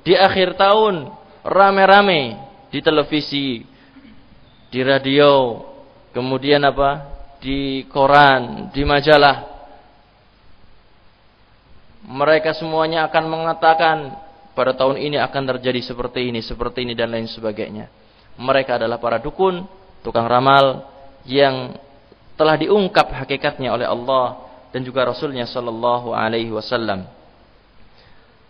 di 0.02 0.18
akhir 0.18 0.58
tahun 0.58 1.14
rame-rame 1.44 2.40
di 2.72 2.80
televisi 2.80 3.62
di 4.72 4.80
radio 4.82 5.60
kemudian 6.10 6.64
apa 6.64 7.12
di 7.38 7.84
koran 7.92 8.72
di 8.72 8.82
majalah 8.82 9.54
mereka 12.04 12.52
semuanya 12.52 13.08
akan 13.08 13.24
mengatakan 13.28 13.96
pada 14.52 14.76
tahun 14.76 15.00
ini 15.00 15.16
akan 15.18 15.56
terjadi 15.56 15.80
seperti 15.82 16.30
ini, 16.30 16.40
seperti 16.44 16.86
ini 16.86 16.94
dan 16.94 17.10
lain 17.10 17.26
sebagainya. 17.26 17.90
Mereka 18.38 18.78
adalah 18.78 19.00
para 19.00 19.18
dukun, 19.18 19.66
tukang 20.04 20.28
ramal 20.28 20.84
yang 21.26 21.74
telah 22.36 22.54
diungkap 22.60 23.10
hakikatnya 23.24 23.72
oleh 23.72 23.86
Allah 23.88 24.44
dan 24.70 24.82
juga 24.82 25.06
Rasulnya 25.06 25.46
Shallallahu 25.48 26.12
Alaihi 26.12 26.52
Wasallam. 26.52 27.06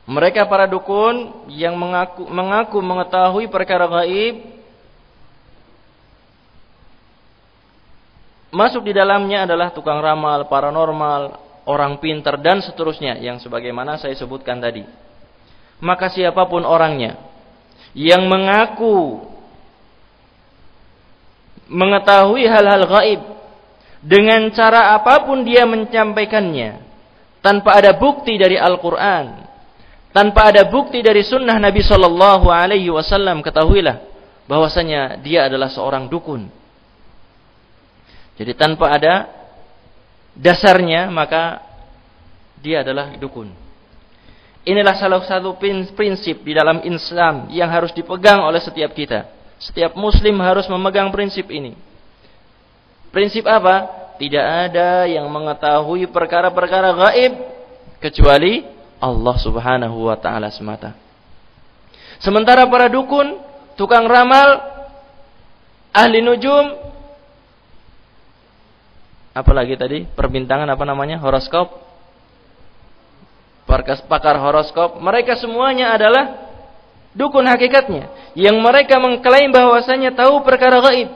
Mereka 0.05 0.45
para 0.53 0.69
dukun 0.69 1.49
yang 1.49 1.81
mengaku, 1.81 2.29
mengaku 2.29 2.79
mengetahui 2.85 3.49
perkara 3.49 3.89
gaib 3.89 4.53
masuk 8.53 8.85
di 8.85 8.93
dalamnya 8.93 9.49
adalah 9.49 9.73
tukang 9.73 9.99
ramal, 10.05 10.45
paranormal, 10.47 11.41
orang 11.65 11.97
pintar 11.99 12.37
dan 12.37 12.61
seterusnya 12.61 13.17
yang 13.19 13.41
sebagaimana 13.41 13.97
saya 13.97 14.13
sebutkan 14.13 14.61
tadi. 14.61 14.85
Maka 15.81 16.13
siapa 16.13 16.45
pun 16.47 16.63
orangnya 16.63 17.19
yang 17.97 18.29
mengaku 18.29 19.25
mengetahui 21.65 22.45
hal-hal 22.45 22.85
gaib 22.85 23.21
dengan 24.05 24.53
cara 24.53 24.93
apa 25.01 25.25
pun 25.25 25.49
dia 25.49 25.65
menyampaikannya 25.65 26.85
tanpa 27.41 27.81
ada 27.81 27.97
bukti 27.97 28.37
dari 28.37 28.61
Al-Qur'an, 28.61 29.44
tanpa 30.15 30.55
ada 30.55 30.63
bukti 30.71 31.03
dari 31.03 31.27
sunnah 31.27 31.59
Nabi 31.59 31.83
Shallallahu 31.83 32.47
alaihi 32.47 32.87
wasallam, 32.95 33.43
ketahuilah 33.43 33.99
bahwasanya 34.47 35.19
dia 35.19 35.51
adalah 35.51 35.67
seorang 35.67 36.07
dukun. 36.07 36.47
Jadi 38.39 38.53
tanpa 38.55 38.95
ada 38.95 39.27
dasarnya 40.39 41.11
maka 41.11 41.59
dia 42.63 42.87
adalah 42.87 43.19
dukun. 43.19 43.51
Inilah 44.65 44.97
salah 44.97 45.21
satu 45.21 45.61
prinsip 45.93 46.41
di 46.41 46.57
dalam 46.57 46.81
Islam 46.89 47.53
yang 47.53 47.69
harus 47.69 47.93
dipegang 47.93 48.41
oleh 48.41 48.63
setiap 48.65 48.97
kita. 48.97 49.29
Setiap 49.61 49.93
muslim 49.93 50.41
harus 50.41 50.65
memegang 50.73 51.13
prinsip 51.13 51.53
ini. 51.53 51.77
Prinsip 53.13 53.45
apa? 53.45 53.87
Tidak 54.17 54.47
ada 54.71 55.05
yang 55.05 55.29
mengetahui 55.29 56.09
perkara-perkara 56.09 56.97
gaib 56.97 57.33
kecuali 58.01 58.74
Allah 59.01 59.37
Subhanahu 59.41 60.09
wa 60.11 60.17
taala 60.19 60.51
semata. 60.51 60.95
Sementara 62.23 62.65
para 62.71 62.89
dukun, 62.89 63.39
tukang 63.75 64.07
ramal, 64.07 64.63
ahli 65.91 66.23
nujum, 66.23 66.79
apalagi 69.35 69.75
tadi 69.75 69.99
perbintangan 70.07 70.71
apa 70.71 70.85
namanya 70.87 71.19
horoskop 71.19 71.83
pakar 74.07 74.39
horoskop 74.39 75.03
mereka 75.03 75.35
semuanya 75.35 75.99
adalah 75.99 76.47
dukun 77.17 77.47
hakikatnya. 77.47 78.35
Yang 78.39 78.57
mereka 78.63 78.99
mengklaim 79.03 79.51
bahwasanya 79.51 80.15
tahu 80.15 80.43
perkara 80.47 80.79
gaib. 80.91 81.11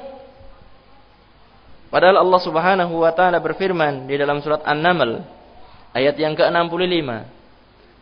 Padahal 1.88 2.20
Allah 2.20 2.40
Subhanahu 2.42 2.94
wa 3.00 3.12
taala 3.16 3.40
berfirman 3.40 4.04
di 4.10 4.18
dalam 4.20 4.44
surat 4.44 4.60
An-Naml 4.66 5.24
ayat 5.96 6.20
yang 6.20 6.36
ke-65 6.36 7.37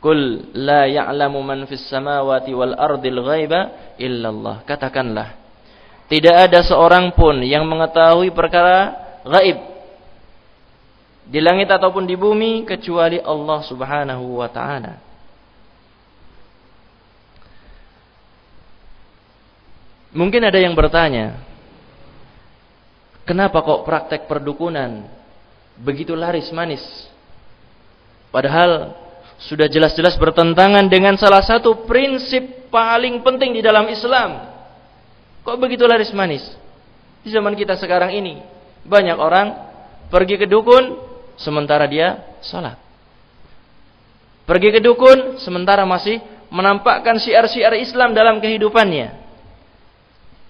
Kul 0.06 0.54
la 0.54 0.86
ya'lamu 0.86 1.42
man 1.42 1.66
fis 1.66 1.82
samawati 1.90 2.54
wal 2.54 2.78
ardil 2.78 3.26
ghaiba 3.26 3.90
illallah. 3.98 4.62
Katakanlah, 4.62 5.34
tidak 6.06 6.46
ada 6.46 6.62
seorang 6.62 7.10
pun 7.10 7.42
yang 7.42 7.66
mengetahui 7.66 8.30
perkara 8.30 8.94
gaib 9.26 9.58
di 11.26 11.42
langit 11.42 11.66
ataupun 11.66 12.06
di 12.06 12.14
bumi 12.14 12.62
kecuali 12.62 13.18
Allah 13.18 13.58
Subhanahu 13.66 14.38
wa 14.38 14.46
taala. 14.46 15.02
Mungkin 20.14 20.46
ada 20.46 20.62
yang 20.62 20.78
bertanya, 20.78 21.42
Kenapa 23.26 23.58
kok 23.66 23.82
praktek 23.82 24.30
perdukunan 24.30 25.02
begitu 25.82 26.14
laris 26.14 26.46
manis? 26.54 26.80
Padahal 28.30 28.94
sudah 29.46 29.70
jelas-jelas 29.70 30.18
bertentangan 30.18 30.90
dengan 30.90 31.14
salah 31.14 31.38
satu 31.38 31.86
prinsip 31.86 32.66
paling 32.66 33.22
penting 33.22 33.54
di 33.54 33.62
dalam 33.62 33.86
Islam. 33.86 34.42
Kok 35.46 35.56
begitu 35.62 35.86
laris 35.86 36.10
manis? 36.10 36.42
Di 37.22 37.30
zaman 37.30 37.54
kita 37.54 37.78
sekarang 37.78 38.10
ini, 38.10 38.42
banyak 38.82 39.14
orang 39.14 39.54
pergi 40.10 40.34
ke 40.34 40.50
dukun 40.50 40.98
sementara 41.38 41.86
dia 41.86 42.38
sholat. 42.42 42.74
Pergi 44.46 44.74
ke 44.74 44.80
dukun 44.82 45.38
sementara 45.38 45.86
masih 45.86 46.18
menampakkan 46.50 47.18
syiar-syiar 47.18 47.78
Islam 47.78 48.14
dalam 48.14 48.42
kehidupannya. 48.42 49.14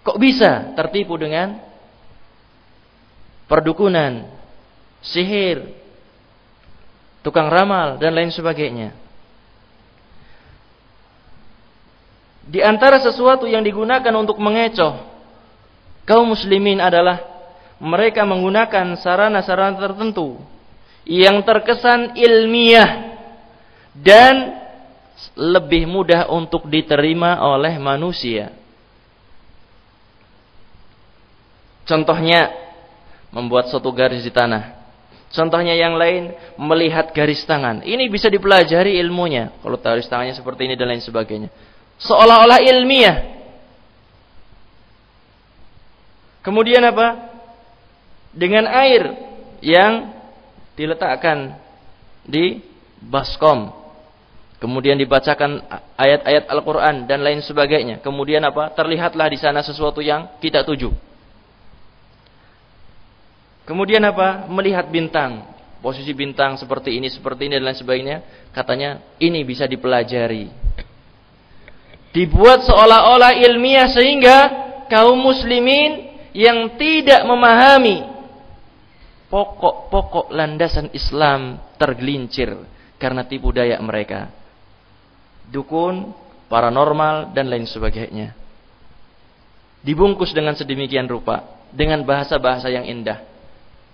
Kok 0.08 0.16
bisa 0.16 0.72
tertipu 0.72 1.20
dengan 1.20 1.60
perdukunan, 3.44 4.24
sihir, 5.04 5.68
tukang 7.26 7.50
ramal 7.50 7.98
dan 7.98 8.14
lain 8.14 8.30
sebagainya. 8.30 8.94
Di 12.46 12.62
antara 12.62 13.02
sesuatu 13.02 13.50
yang 13.50 13.66
digunakan 13.66 14.14
untuk 14.14 14.38
mengecoh 14.38 15.02
kaum 16.06 16.30
muslimin 16.30 16.78
adalah 16.78 17.18
mereka 17.82 18.22
menggunakan 18.22 18.94
sarana-sarana 19.02 19.74
tertentu 19.74 20.38
yang 21.02 21.42
terkesan 21.42 22.14
ilmiah 22.14 23.18
dan 23.90 24.62
lebih 25.34 25.90
mudah 25.90 26.30
untuk 26.30 26.70
diterima 26.70 27.42
oleh 27.42 27.74
manusia. 27.82 28.54
Contohnya 31.82 32.54
membuat 33.34 33.66
suatu 33.66 33.90
garis 33.90 34.22
di 34.22 34.30
tanah. 34.30 34.75
Contohnya 35.34 35.74
yang 35.74 35.98
lain 35.98 36.32
melihat 36.56 37.10
garis 37.10 37.42
tangan. 37.44 37.82
Ini 37.82 38.06
bisa 38.06 38.30
dipelajari 38.30 38.96
ilmunya. 39.02 39.50
Kalau 39.58 39.76
garis 39.76 40.06
tangannya 40.06 40.34
seperti 40.38 40.70
ini 40.70 40.74
dan 40.78 40.86
lain 40.88 41.02
sebagainya. 41.02 41.50
Seolah-olah 41.98 42.62
ilmiah. 42.62 43.16
Kemudian 46.46 46.82
apa? 46.86 47.34
Dengan 48.30 48.70
air 48.70 49.02
yang 49.64 50.14
diletakkan 50.78 51.58
di 52.22 52.62
baskom. 53.02 53.72
Kemudian 54.56 54.96
dibacakan 54.96 55.60
ayat-ayat 56.00 56.48
Al-Quran 56.48 57.04
dan 57.04 57.20
lain 57.20 57.44
sebagainya. 57.44 58.00
Kemudian 58.00 58.40
apa? 58.46 58.72
Terlihatlah 58.72 59.28
di 59.28 59.36
sana 59.36 59.60
sesuatu 59.60 60.00
yang 60.00 60.38
kita 60.40 60.64
tuju. 60.64 61.05
Kemudian 63.66 64.00
apa? 64.06 64.46
Melihat 64.46 64.86
bintang. 64.88 65.42
Posisi 65.82 66.14
bintang 66.14 66.54
seperti 66.56 66.96
ini, 66.96 67.10
seperti 67.10 67.50
ini 67.50 67.58
dan 67.58 67.66
lain 67.66 67.78
sebagainya. 67.78 68.16
Katanya 68.54 69.02
ini 69.18 69.42
bisa 69.42 69.66
dipelajari. 69.66 70.48
Dibuat 72.14 72.64
seolah-olah 72.64 73.36
ilmiah 73.44 73.90
sehingga 73.92 74.38
kaum 74.88 75.18
muslimin 75.20 76.16
yang 76.32 76.78
tidak 76.80 77.26
memahami 77.28 78.06
pokok-pokok 79.28 80.32
landasan 80.32 80.88
Islam 80.96 81.60
tergelincir 81.76 82.56
karena 82.96 83.26
tipu 83.26 83.52
daya 83.52 83.76
mereka. 83.82 84.32
Dukun, 85.52 86.14
paranormal 86.48 87.36
dan 87.36 87.52
lain 87.52 87.68
sebagainya. 87.68 88.32
Dibungkus 89.84 90.32
dengan 90.32 90.56
sedemikian 90.56 91.06
rupa 91.06 91.44
dengan 91.70 92.02
bahasa-bahasa 92.02 92.72
yang 92.72 92.88
indah 92.88 93.35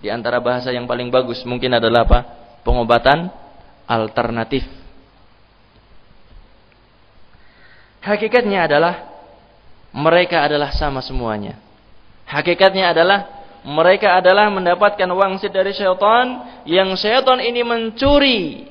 di 0.03 0.11
antara 0.11 0.43
bahasa 0.43 0.75
yang 0.75 0.91
paling 0.91 1.15
bagus 1.15 1.47
mungkin 1.47 1.79
adalah 1.79 2.03
apa? 2.03 2.19
Pengobatan 2.67 3.31
alternatif. 3.87 4.67
Hakikatnya 8.03 8.67
adalah 8.67 8.95
mereka 9.95 10.43
adalah 10.43 10.75
sama 10.75 10.99
semuanya. 10.99 11.55
Hakikatnya 12.27 12.91
adalah 12.91 13.31
mereka 13.63 14.19
adalah 14.19 14.51
mendapatkan 14.51 15.07
wangsit 15.07 15.55
dari 15.55 15.71
syaitan 15.71 16.59
yang 16.67 16.91
syaitan 16.99 17.39
ini 17.39 17.63
mencuri 17.63 18.67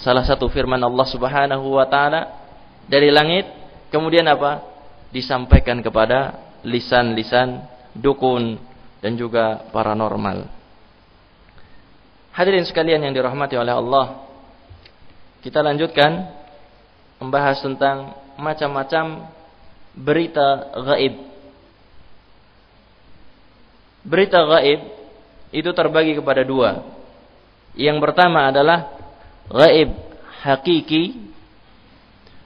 salah 0.00 0.24
satu 0.24 0.48
firman 0.48 0.80
Allah 0.80 1.04
Subhanahu 1.04 1.76
wa 1.76 1.84
taala 1.84 2.40
dari 2.88 3.12
langit 3.12 3.44
kemudian 3.92 4.24
apa 4.24 4.64
disampaikan 5.12 5.84
kepada 5.84 6.40
lisan-lisan 6.64 7.60
dukun 7.92 8.56
dan 9.00 9.16
juga 9.16 9.68
paranormal. 9.72 10.48
Hadirin 12.30 12.64
sekalian 12.68 13.02
yang 13.02 13.12
dirahmati 13.16 13.58
oleh 13.58 13.74
Allah, 13.74 14.22
kita 15.40 15.64
lanjutkan 15.64 16.30
membahas 17.18 17.60
tentang 17.60 18.16
macam-macam 18.38 19.28
berita 19.96 20.72
gaib. 20.88 21.14
Berita 24.00 24.40
gaib 24.46 24.80
itu 25.50 25.70
terbagi 25.74 26.16
kepada 26.16 26.46
dua. 26.46 26.86
Yang 27.74 27.98
pertama 28.00 28.48
adalah 28.48 28.94
gaib 29.50 29.90
hakiki 30.40 31.18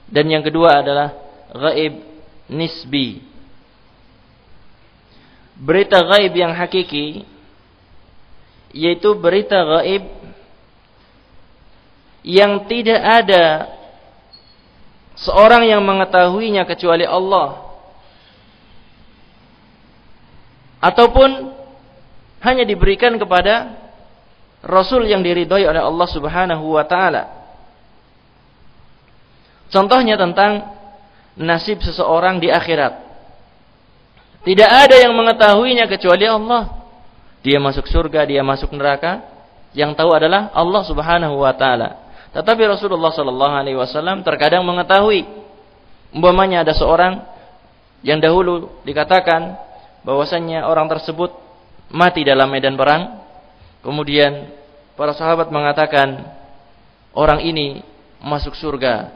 dan 0.09 0.25
yang 0.27 0.43
kedua 0.43 0.83
adalah 0.83 1.15
gaib 1.53 2.01
nisbi 2.51 3.34
berita 5.55 6.03
gaib 6.03 6.35
yang 6.35 6.51
hakiki 6.51 7.23
yaitu 8.75 9.15
berita 9.15 9.63
gaib 9.63 10.03
yang 12.25 12.67
tidak 12.67 12.99
ada 12.99 13.71
seorang 15.15 15.63
yang 15.63 15.79
mengetahuinya 15.79 16.67
kecuali 16.67 17.07
Allah 17.07 17.63
ataupun 20.83 21.55
hanya 22.43 22.67
diberikan 22.67 23.15
kepada 23.15 23.73
rasul 24.65 25.05
yang 25.05 25.21
diridhoi 25.21 25.65
oleh 25.65 25.81
Allah 25.81 26.07
Subhanahu 26.09 26.65
wa 26.73 26.85
taala. 26.85 27.23
Contohnya 29.69 30.17
tentang 30.17 30.73
nasib 31.37 31.81
seseorang 31.81 32.41
di 32.41 32.49
akhirat. 32.49 33.04
Tidak 34.45 34.69
ada 34.69 34.95
yang 35.01 35.17
mengetahuinya 35.17 35.89
kecuali 35.89 36.29
Allah. 36.29 36.69
Dia 37.41 37.57
masuk 37.57 37.89
surga, 37.89 38.29
dia 38.29 38.45
masuk 38.45 38.69
neraka. 38.77 39.25
Yang 39.73 39.97
tahu 39.97 40.13
adalah 40.13 40.53
Allah 40.53 40.81
Subhanahu 40.85 41.41
wa 41.41 41.49
taala. 41.57 42.05
Tetapi 42.29 42.63
Rasulullah 42.69 43.09
sallallahu 43.09 43.53
alaihi 43.57 43.75
wasallam 43.79 44.21
terkadang 44.21 44.61
mengetahui 44.61 45.25
umpamanya 46.13 46.67
ada 46.67 46.75
seorang 46.75 47.23
yang 48.05 48.21
dahulu 48.21 48.69
dikatakan 48.85 49.57
bahwasannya 50.05 50.61
orang 50.61 50.87
tersebut 50.93 51.33
mati 51.89 52.21
dalam 52.21 52.47
medan 52.53 52.77
perang. 52.77 53.25
Kemudian 53.81 54.53
para 54.93 55.17
sahabat 55.17 55.49
mengatakan 55.49 56.21
orang 57.17 57.41
ini 57.41 57.81
masuk 58.21 58.53
surga. 58.53 59.09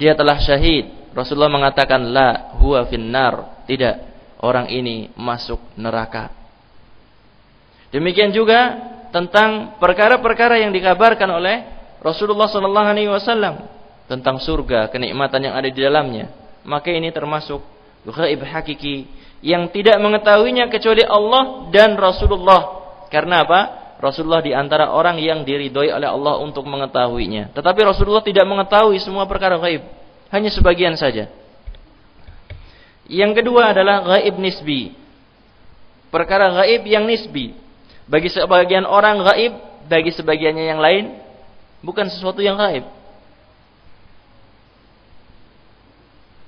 Dia 0.00 0.16
telah 0.16 0.40
syahid. 0.40 1.12
Rasulullah 1.12 1.52
mengatakan 1.52 2.08
la 2.08 2.56
huwa 2.56 2.88
finnar. 2.88 3.64
Tidak 3.68 4.11
orang 4.42 4.68
ini 4.68 5.14
masuk 5.14 5.62
neraka. 5.78 6.34
Demikian 7.94 8.34
juga 8.34 8.90
tentang 9.14 9.78
perkara-perkara 9.78 10.58
yang 10.58 10.74
dikabarkan 10.74 11.28
oleh 11.30 11.56
Rasulullah 12.02 12.50
sallallahu 12.50 12.88
alaihi 12.90 13.08
wasallam 13.12 13.70
tentang 14.10 14.42
surga, 14.42 14.90
kenikmatan 14.90 15.46
yang 15.46 15.54
ada 15.54 15.68
di 15.70 15.78
dalamnya. 15.78 16.34
Maka 16.66 16.90
ini 16.90 17.14
termasuk 17.14 17.62
ghaib 18.02 18.42
hakiki 18.42 19.06
yang 19.44 19.70
tidak 19.70 19.98
mengetahuinya 20.02 20.66
kecuali 20.66 21.06
Allah 21.06 21.70
dan 21.70 21.94
Rasulullah. 21.94 22.82
Karena 23.12 23.46
apa? 23.46 23.60
Rasulullah 24.02 24.42
di 24.42 24.50
antara 24.50 24.90
orang 24.90 25.22
yang 25.22 25.46
diridhoi 25.46 25.94
oleh 25.94 26.10
Allah 26.10 26.42
untuk 26.42 26.66
mengetahuinya. 26.66 27.54
Tetapi 27.54 27.80
Rasulullah 27.86 28.24
tidak 28.24 28.42
mengetahui 28.50 28.98
semua 28.98 29.30
perkara 29.30 29.62
gaib, 29.62 29.86
hanya 30.34 30.50
sebagian 30.50 30.98
saja. 30.98 31.30
Yang 33.12 33.44
kedua 33.44 33.76
adalah 33.76 34.00
gaib 34.16 34.40
nisbi. 34.40 34.96
Perkara 36.08 36.48
gaib 36.64 36.88
yang 36.88 37.04
nisbi. 37.04 37.52
Bagi 38.08 38.32
sebagian 38.32 38.88
orang 38.88 39.20
gaib, 39.20 39.52
bagi 39.84 40.08
sebagiannya 40.16 40.64
yang 40.64 40.80
lain 40.80 41.04
bukan 41.84 42.08
sesuatu 42.08 42.40
yang 42.40 42.56
gaib. 42.56 42.88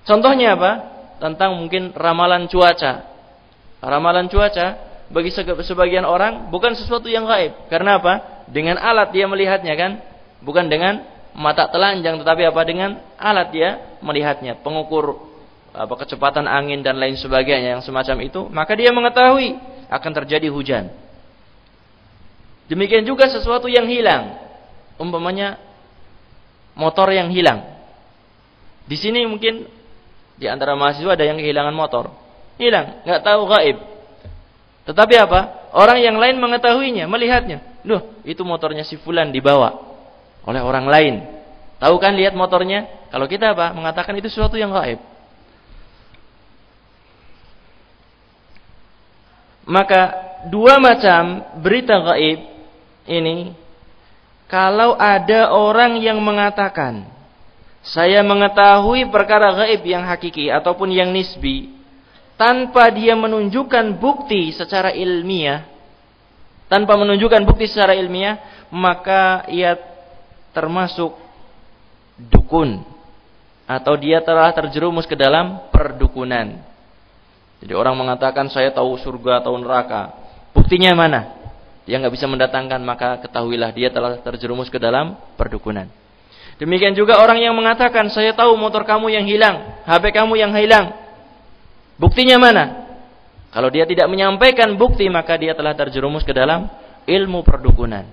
Contohnya 0.08 0.56
apa? 0.56 0.72
Tentang 1.20 1.60
mungkin 1.60 1.92
ramalan 1.92 2.48
cuaca. 2.48 3.12
Ramalan 3.84 4.32
cuaca 4.32 4.80
bagi 5.12 5.28
sebagian 5.36 6.08
orang 6.08 6.48
bukan 6.48 6.72
sesuatu 6.72 7.12
yang 7.12 7.28
gaib. 7.28 7.68
Karena 7.68 8.00
apa? 8.00 8.44
Dengan 8.48 8.80
alat 8.80 9.12
dia 9.12 9.28
melihatnya 9.28 9.76
kan, 9.76 10.00
bukan 10.40 10.68
dengan 10.72 11.04
mata 11.36 11.68
telanjang 11.68 12.20
tetapi 12.24 12.48
apa 12.48 12.60
dengan 12.64 12.90
alat 13.20 13.48
dia 13.52 13.70
melihatnya, 14.00 14.60
pengukur 14.60 15.33
apa 15.74 15.94
kecepatan 16.06 16.46
angin 16.46 16.86
dan 16.86 16.94
lain 17.02 17.18
sebagainya 17.18 17.78
yang 17.78 17.82
semacam 17.82 18.22
itu, 18.22 18.46
maka 18.48 18.78
dia 18.78 18.94
mengetahui 18.94 19.58
akan 19.90 20.12
terjadi 20.22 20.46
hujan. 20.48 20.94
Demikian 22.70 23.04
juga 23.04 23.28
sesuatu 23.28 23.66
yang 23.66 23.84
hilang. 23.90 24.38
Umpamanya 24.96 25.58
motor 26.78 27.10
yang 27.10 27.28
hilang. 27.34 27.60
Di 28.86 28.94
sini 28.94 29.26
mungkin 29.26 29.66
di 30.38 30.46
antara 30.46 30.78
mahasiswa 30.78 31.18
ada 31.18 31.26
yang 31.26 31.36
kehilangan 31.42 31.74
motor. 31.74 32.14
Hilang, 32.56 33.02
nggak 33.02 33.20
tahu 33.26 33.42
gaib. 33.50 33.76
Tetapi 34.86 35.14
apa? 35.18 35.40
Orang 35.74 35.98
yang 35.98 36.14
lain 36.22 36.38
mengetahuinya, 36.38 37.10
melihatnya. 37.10 37.82
Loh, 37.82 38.14
itu 38.22 38.46
motornya 38.46 38.86
si 38.86 38.94
fulan 38.94 39.34
dibawa 39.34 39.74
oleh 40.46 40.62
orang 40.62 40.86
lain. 40.86 41.14
Tahu 41.82 41.98
kan 41.98 42.14
lihat 42.14 42.32
motornya? 42.38 43.10
Kalau 43.10 43.26
kita 43.26 43.52
apa? 43.52 43.74
Mengatakan 43.74 44.14
itu 44.16 44.30
sesuatu 44.30 44.54
yang 44.54 44.70
gaib. 44.70 45.13
Maka 49.64 50.00
dua 50.52 50.76
macam 50.76 51.40
berita 51.60 51.96
gaib 52.04 52.40
ini 53.08 53.56
kalau 54.44 54.96
ada 55.00 55.56
orang 55.56 55.96
yang 56.00 56.20
mengatakan 56.20 57.08
saya 57.80 58.20
mengetahui 58.20 59.08
perkara 59.08 59.56
gaib 59.64 59.80
yang 59.88 60.04
hakiki 60.04 60.52
ataupun 60.52 60.92
yang 60.92 61.12
nisbi 61.12 61.72
tanpa 62.36 62.92
dia 62.92 63.16
menunjukkan 63.16 63.96
bukti 63.96 64.52
secara 64.52 64.92
ilmiah 64.92 65.64
tanpa 66.68 66.96
menunjukkan 67.00 67.44
bukti 67.48 67.64
secara 67.64 67.96
ilmiah 67.96 68.40
maka 68.68 69.48
ia 69.48 69.80
termasuk 70.52 71.16
dukun 72.18 72.84
atau 73.64 73.94
dia 73.96 74.20
telah 74.20 74.52
terjerumus 74.52 75.08
ke 75.08 75.16
dalam 75.16 75.66
perdukunan. 75.72 76.60
Jadi 77.64 77.72
orang 77.72 77.96
mengatakan 77.96 78.52
saya 78.52 78.68
tahu 78.76 79.00
surga 79.00 79.40
atau 79.40 79.56
neraka. 79.56 80.12
Buktinya 80.52 80.92
mana? 80.92 81.32
Dia 81.88 81.96
nggak 81.96 82.12
bisa 82.12 82.28
mendatangkan 82.28 82.76
maka 82.84 83.24
ketahuilah 83.24 83.72
dia 83.72 83.88
telah 83.88 84.20
terjerumus 84.20 84.68
ke 84.68 84.76
dalam 84.76 85.16
perdukunan. 85.40 85.88
Demikian 86.60 86.92
juga 86.92 87.16
orang 87.24 87.40
yang 87.40 87.56
mengatakan 87.56 88.12
saya 88.12 88.36
tahu 88.36 88.52
motor 88.60 88.84
kamu 88.84 89.16
yang 89.16 89.24
hilang, 89.24 89.80
HP 89.88 90.12
kamu 90.12 90.36
yang 90.36 90.52
hilang. 90.52 90.92
Buktinya 91.96 92.36
mana? 92.36 92.64
Kalau 93.48 93.72
dia 93.72 93.88
tidak 93.88 94.12
menyampaikan 94.12 94.76
bukti 94.76 95.08
maka 95.08 95.40
dia 95.40 95.56
telah 95.56 95.72
terjerumus 95.72 96.20
ke 96.20 96.36
dalam 96.36 96.68
ilmu 97.08 97.40
perdukunan. 97.40 98.04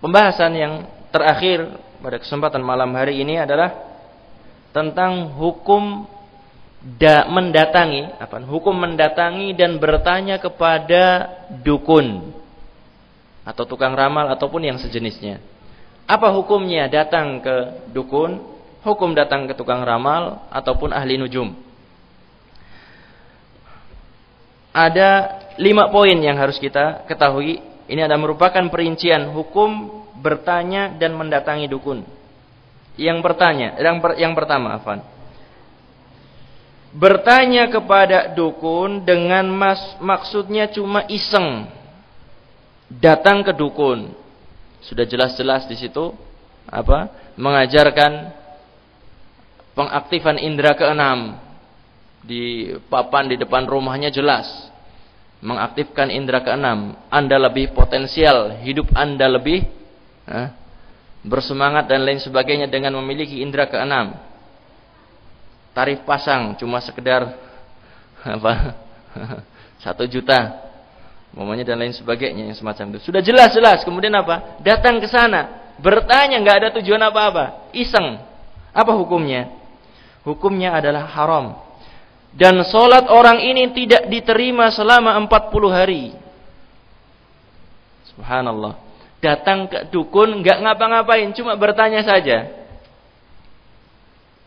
Pembahasan 0.00 0.52
yang 0.56 0.72
terakhir 1.12 1.76
pada 2.00 2.16
kesempatan 2.16 2.64
malam 2.64 2.88
hari 2.96 3.20
ini 3.20 3.36
adalah 3.36 3.74
tentang 4.72 5.34
hukum 5.36 6.08
da 6.78 7.26
mendatangi 7.26 8.22
apa 8.22 8.38
hukum 8.46 8.70
mendatangi 8.70 9.50
dan 9.58 9.82
bertanya 9.82 10.38
kepada 10.38 11.26
dukun 11.50 12.30
atau 13.42 13.64
tukang 13.66 13.96
ramal 13.96 14.30
ataupun 14.30 14.62
yang 14.62 14.78
sejenisnya. 14.78 15.40
Apa 16.08 16.32
hukumnya 16.32 16.88
datang 16.88 17.40
ke 17.40 17.88
dukun, 17.92 18.40
hukum 18.84 19.12
datang 19.12 19.48
ke 19.48 19.56
tukang 19.56 19.84
ramal 19.84 20.44
ataupun 20.52 20.92
ahli 20.92 21.16
nujum? 21.16 21.52
Ada 24.72 25.10
lima 25.58 25.90
poin 25.90 26.16
yang 26.16 26.38
harus 26.38 26.60
kita 26.60 27.08
ketahui. 27.08 27.60
Ini 27.88 28.04
ada 28.04 28.20
merupakan 28.20 28.60
perincian 28.68 29.32
hukum 29.32 30.04
bertanya 30.20 30.92
dan 31.00 31.16
mendatangi 31.16 31.66
dukun. 31.72 32.04
Yang 33.00 33.18
bertanya, 33.24 33.80
yang, 33.80 33.96
per, 34.04 34.20
yang 34.20 34.36
pertama, 34.36 34.76
Afan. 34.76 35.17
Bertanya 36.92 37.68
kepada 37.68 38.32
dukun 38.32 39.04
dengan 39.04 39.44
mas, 39.52 39.80
maksudnya 40.00 40.68
cuma 40.72 41.04
iseng. 41.08 41.68
Datang 42.88 43.44
ke 43.44 43.52
dukun. 43.52 44.12
Sudah 44.80 45.04
jelas-jelas 45.04 45.68
di 45.68 45.76
situ 45.76 46.16
apa? 46.64 47.12
Mengajarkan 47.36 48.32
pengaktifan 49.76 50.40
indera 50.40 50.72
keenam 50.74 51.36
di 52.24 52.74
papan 52.90 53.30
di 53.30 53.36
depan 53.38 53.62
rumahnya 53.68 54.10
jelas 54.10 54.68
mengaktifkan 55.38 56.10
indera 56.10 56.42
keenam 56.42 56.98
Anda 57.06 57.38
lebih 57.38 57.70
potensial 57.70 58.58
hidup 58.58 58.90
Anda 58.90 59.30
lebih 59.30 59.62
bersemangat 61.24 61.88
dan 61.88 62.04
lain 62.04 62.20
sebagainya 62.20 62.68
dengan 62.68 62.98
memiliki 63.00 63.40
indera 63.40 63.70
keenam. 63.70 64.18
Tarif 65.78 66.02
pasang 66.02 66.58
cuma 66.58 66.82
sekedar 66.82 67.38
apa? 68.26 68.74
Satu 69.86 70.02
juta, 70.10 70.58
momennya 71.30 71.70
dan 71.70 71.78
lain 71.78 71.94
sebagainya 71.94 72.50
yang 72.50 72.58
semacam 72.58 72.98
itu. 72.98 73.06
Sudah 73.06 73.22
jelas-jelas. 73.22 73.86
Kemudian 73.86 74.10
apa? 74.18 74.58
Datang 74.58 74.98
ke 74.98 75.06
sana, 75.06 75.70
bertanya 75.78 76.42
nggak 76.42 76.56
ada 76.66 76.68
tujuan 76.82 76.98
apa-apa, 76.98 77.70
iseng. 77.70 78.18
Apa 78.74 78.90
hukumnya? 78.98 79.54
Hukumnya 80.26 80.74
adalah 80.74 81.06
haram. 81.14 81.54
Dan 82.34 82.58
solat 82.66 83.06
orang 83.06 83.38
ini 83.38 83.70
tidak 83.70 84.10
diterima 84.10 84.74
selama 84.74 85.14
40 85.30 85.70
hari. 85.70 86.10
Subhanallah 88.10 88.88
datang 89.18 89.66
ke 89.70 89.90
dukun 89.94 90.42
nggak 90.42 90.58
ngapa-ngapain, 90.58 91.30
cuma 91.34 91.54
bertanya 91.54 92.02
saja. 92.02 92.50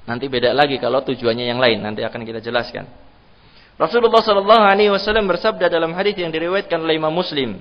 Nanti 0.06 0.26
beda 0.26 0.52
lagi 0.52 0.82
kalau 0.82 1.06
tujuannya 1.06 1.46
yang 1.46 1.62
lain, 1.62 1.82
nanti 1.82 2.02
akan 2.02 2.26
kita 2.26 2.42
jelaskan. 2.42 2.90
Rasulullah 3.78 4.22
sallallahu 4.22 4.64
alaihi 4.66 4.92
wasallam 4.94 5.26
bersabda 5.30 5.70
dalam 5.70 5.94
hadis 5.98 6.18
yang 6.18 6.30
diriwayatkan 6.30 6.82
oleh 6.82 7.02
Imam 7.02 7.14
Muslim, 7.14 7.58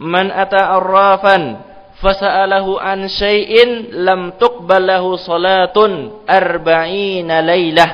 "Man 0.00 0.32
ata 0.32 0.72
arrafan 0.80 1.60
fasa'alahu 2.00 2.80
an 2.80 3.08
syai'in 3.08 3.92
lam 4.04 4.36
tuqbal 4.40 4.80
lahu 4.80 5.16
salatun 5.20 6.24
arba'ina 6.24 7.44
lailah." 7.44 7.90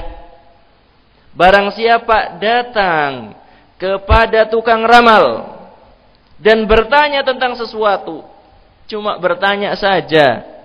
Barang 1.34 1.70
siapa 1.70 2.38
datang 2.38 3.38
kepada 3.78 4.50
tukang 4.50 4.82
ramal 4.82 5.54
dan 6.38 6.66
bertanya 6.66 7.22
tentang 7.22 7.54
sesuatu 7.54 8.26
cuma 8.90 9.18
bertanya 9.22 9.74
saja 9.78 10.57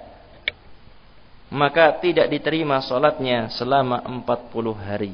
maka 1.53 2.01
tidak 2.01 2.33
diterima 2.33 2.81
solatnya 2.81 3.53
selama 3.53 4.01
40 4.01 4.73
hari. 4.73 5.13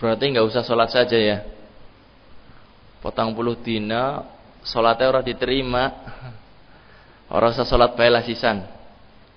Berarti 0.00 0.24
nggak 0.32 0.48
usah 0.48 0.64
solat 0.64 0.88
saja 0.88 1.14
ya? 1.14 1.44
Potang 3.04 3.36
puluh 3.36 3.54
dina 3.60 4.24
solatnya 4.64 5.12
orang 5.12 5.22
diterima. 5.22 5.84
Orang 7.28 7.52
usah 7.52 7.68
solat 7.68 7.92
baiklah 7.94 8.24
sisan. 8.24 8.66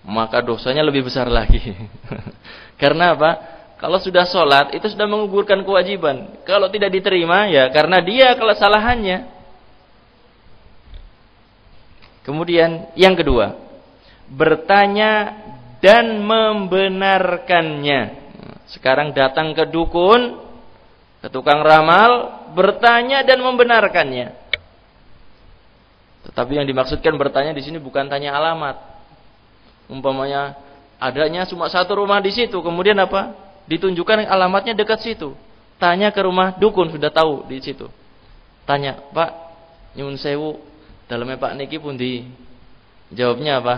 Maka 0.07 0.39
dosanya 0.39 0.81
lebih 0.81 1.05
besar 1.05 1.27
lagi. 1.27 1.59
Karena 2.81 3.13
apa? 3.13 3.31
Kalau 3.75 3.99
sudah 3.99 4.23
sholat 4.25 4.71
itu 4.73 4.87
sudah 4.87 5.05
menggugurkan 5.05 5.59
kewajiban. 5.67 6.39
Kalau 6.47 6.71
tidak 6.71 6.95
diterima 6.95 7.51
ya 7.51 7.67
karena 7.75 7.99
dia 7.99 8.31
kesalahannya. 8.39 9.34
Kemudian 12.25 12.89
yang 12.97 13.13
kedua, 13.13 13.53
bertanya 14.25 15.45
dan 15.77 16.25
membenarkannya. 16.25 18.25
Sekarang 18.65 19.13
datang 19.13 19.53
ke 19.53 19.69
dukun, 19.69 20.41
ke 21.21 21.29
tukang 21.29 21.61
ramal, 21.61 22.41
bertanya 22.57 23.21
dan 23.21 23.45
membenarkannya. 23.45 24.33
Tetapi 26.25 26.51
yang 26.57 26.65
dimaksudkan 26.65 27.13
bertanya 27.13 27.53
di 27.53 27.61
sini 27.61 27.77
bukan 27.77 28.09
tanya 28.09 28.33
alamat. 28.33 28.81
Umpamanya 29.85 30.57
adanya 30.97 31.45
cuma 31.45 31.69
satu 31.69 32.01
rumah 32.01 32.17
di 32.17 32.33
situ, 32.33 32.57
kemudian 32.57 32.97
apa? 32.97 33.37
Ditunjukkan 33.69 34.25
alamatnya 34.25 34.73
dekat 34.73 35.05
situ. 35.05 35.37
Tanya 35.77 36.09
ke 36.09 36.25
rumah 36.25 36.57
dukun 36.57 36.89
sudah 36.89 37.13
tahu 37.13 37.45
di 37.45 37.61
situ. 37.61 37.85
Tanya, 38.65 38.97
Pak, 39.13 39.29
nyun 39.93 40.17
sewu, 40.17 40.57
Dalamnya 41.05 41.37
Pak 41.37 41.53
Niki 41.57 41.77
pun 41.77 41.93
di 41.93 42.25
jawabnya 43.13 43.61
apa? 43.61 43.75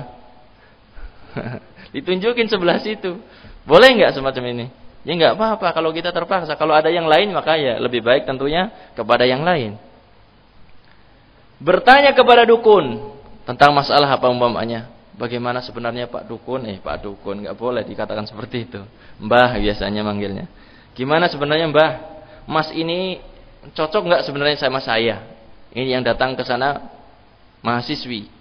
Ditunjukin 1.93 2.47
sebelah 2.47 2.79
situ. 2.79 3.19
Boleh 3.67 3.91
nggak 3.99 4.15
semacam 4.15 4.43
ini? 4.55 4.65
Ya 5.03 5.15
nggak 5.15 5.33
apa-apa 5.39 5.75
kalau 5.75 5.91
kita 5.91 6.11
terpaksa. 6.11 6.55
Kalau 6.55 6.75
ada 6.75 6.87
yang 6.87 7.07
lain 7.07 7.31
maka 7.35 7.55
ya 7.59 7.79
lebih 7.79 8.03
baik 8.03 8.27
tentunya 8.27 8.71
kepada 8.95 9.27
yang 9.27 9.43
lain. 9.43 9.75
Bertanya 11.57 12.13
kepada 12.13 12.45
dukun 12.45 13.01
tentang 13.47 13.71
masalah 13.75 14.07
apa 14.13 14.27
umpamanya. 14.29 14.87
Bagaimana 15.17 15.65
sebenarnya 15.65 16.05
Pak 16.05 16.29
Dukun? 16.29 16.69
Eh 16.69 16.77
Pak 16.77 17.01
Dukun 17.01 17.41
nggak 17.41 17.57
boleh 17.57 17.81
dikatakan 17.81 18.29
seperti 18.29 18.69
itu. 18.69 18.85
Mbah 19.17 19.57
biasanya 19.57 20.05
manggilnya. 20.05 20.45
Gimana 20.93 21.25
sebenarnya 21.25 21.65
Mbah? 21.73 21.91
Mas 22.45 22.69
ini 22.69 23.17
cocok 23.73 24.05
nggak 24.05 24.21
sebenarnya 24.29 24.61
sama 24.61 24.77
saya? 24.77 25.25
Ini 25.73 25.97
yang 25.97 26.05
datang 26.05 26.37
ke 26.37 26.45
sana 26.45 26.96
mahasiswi. 27.67 28.31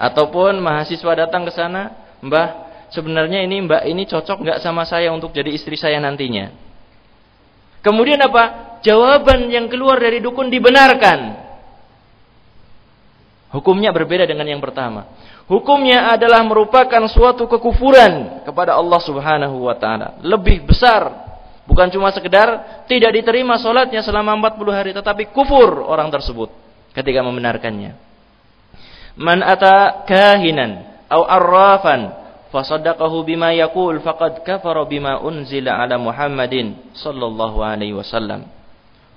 Ataupun 0.00 0.56
mahasiswa 0.64 1.12
datang 1.12 1.44
ke 1.44 1.52
sana, 1.52 1.92
Mbah, 2.24 2.48
sebenarnya 2.88 3.44
ini 3.44 3.60
Mbak 3.68 3.82
ini 3.84 4.08
cocok 4.08 4.40
nggak 4.40 4.58
sama 4.64 4.88
saya 4.88 5.12
untuk 5.12 5.36
jadi 5.36 5.52
istri 5.52 5.76
saya 5.76 6.00
nantinya. 6.00 6.48
Kemudian 7.84 8.16
apa? 8.24 8.76
Jawaban 8.80 9.52
yang 9.52 9.68
keluar 9.68 10.00
dari 10.00 10.24
dukun 10.24 10.48
dibenarkan. 10.48 11.52
Hukumnya 13.52 13.92
berbeda 13.92 14.24
dengan 14.24 14.48
yang 14.48 14.62
pertama. 14.64 15.04
Hukumnya 15.50 16.14
adalah 16.14 16.40
merupakan 16.46 17.02
suatu 17.10 17.50
kekufuran 17.50 18.46
kepada 18.46 18.78
Allah 18.78 19.00
Subhanahu 19.02 19.68
wa 19.68 19.76
taala. 19.76 20.16
Lebih 20.24 20.64
besar. 20.64 21.28
Bukan 21.68 21.92
cuma 21.92 22.08
sekedar 22.14 22.82
tidak 22.88 23.20
diterima 23.20 23.60
solatnya 23.60 24.00
selama 24.00 24.32
40 24.48 24.70
hari 24.74 24.90
tetapi 24.96 25.30
kufur 25.30 25.86
orang 25.86 26.08
tersebut 26.10 26.69
ketika 26.94 27.20
membenarkannya. 27.22 27.96
Man 29.18 29.42
ata 29.42 30.06
kahinan 30.06 31.04
atau 31.10 31.26
arrafan 31.26 32.14
fasaddaqahu 32.54 33.26
bima 33.26 33.50
yaqul 33.50 33.98
faqad 34.00 34.46
kafara 34.46 34.86
bima 34.86 35.18
unzila 35.18 35.82
ala 35.82 35.98
Muhammadin 35.98 36.94
sallallahu 36.94 37.58
alaihi 37.60 37.94
wasallam. 37.94 38.46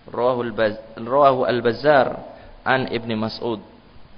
Rawahu 0.10 1.48
al-Bazzar 1.48 2.08
an 2.68 2.92
Ibnu 2.92 3.16
Mas'ud. 3.16 3.62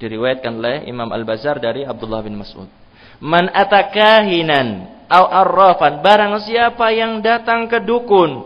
Diriwayatkan 0.02 0.54
oleh 0.60 0.78
Imam 0.90 1.08
Al-Bazzar 1.14 1.62
dari 1.62 1.86
Abdullah 1.86 2.26
bin 2.26 2.36
Mas'ud. 2.36 2.68
Man 3.22 3.48
ata 3.54 3.94
kahinan 3.94 4.96
atau 5.06 5.30
arrafan 5.30 6.02
barang 6.02 6.42
siapa 6.42 6.90
yang 6.90 7.22
datang 7.22 7.70
ke 7.70 7.78
dukun 7.86 8.42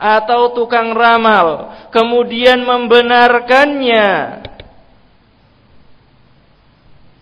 atau 0.00 0.50
tukang 0.56 0.96
ramal 0.96 1.76
kemudian 1.94 2.64
membenarkannya 2.66 4.08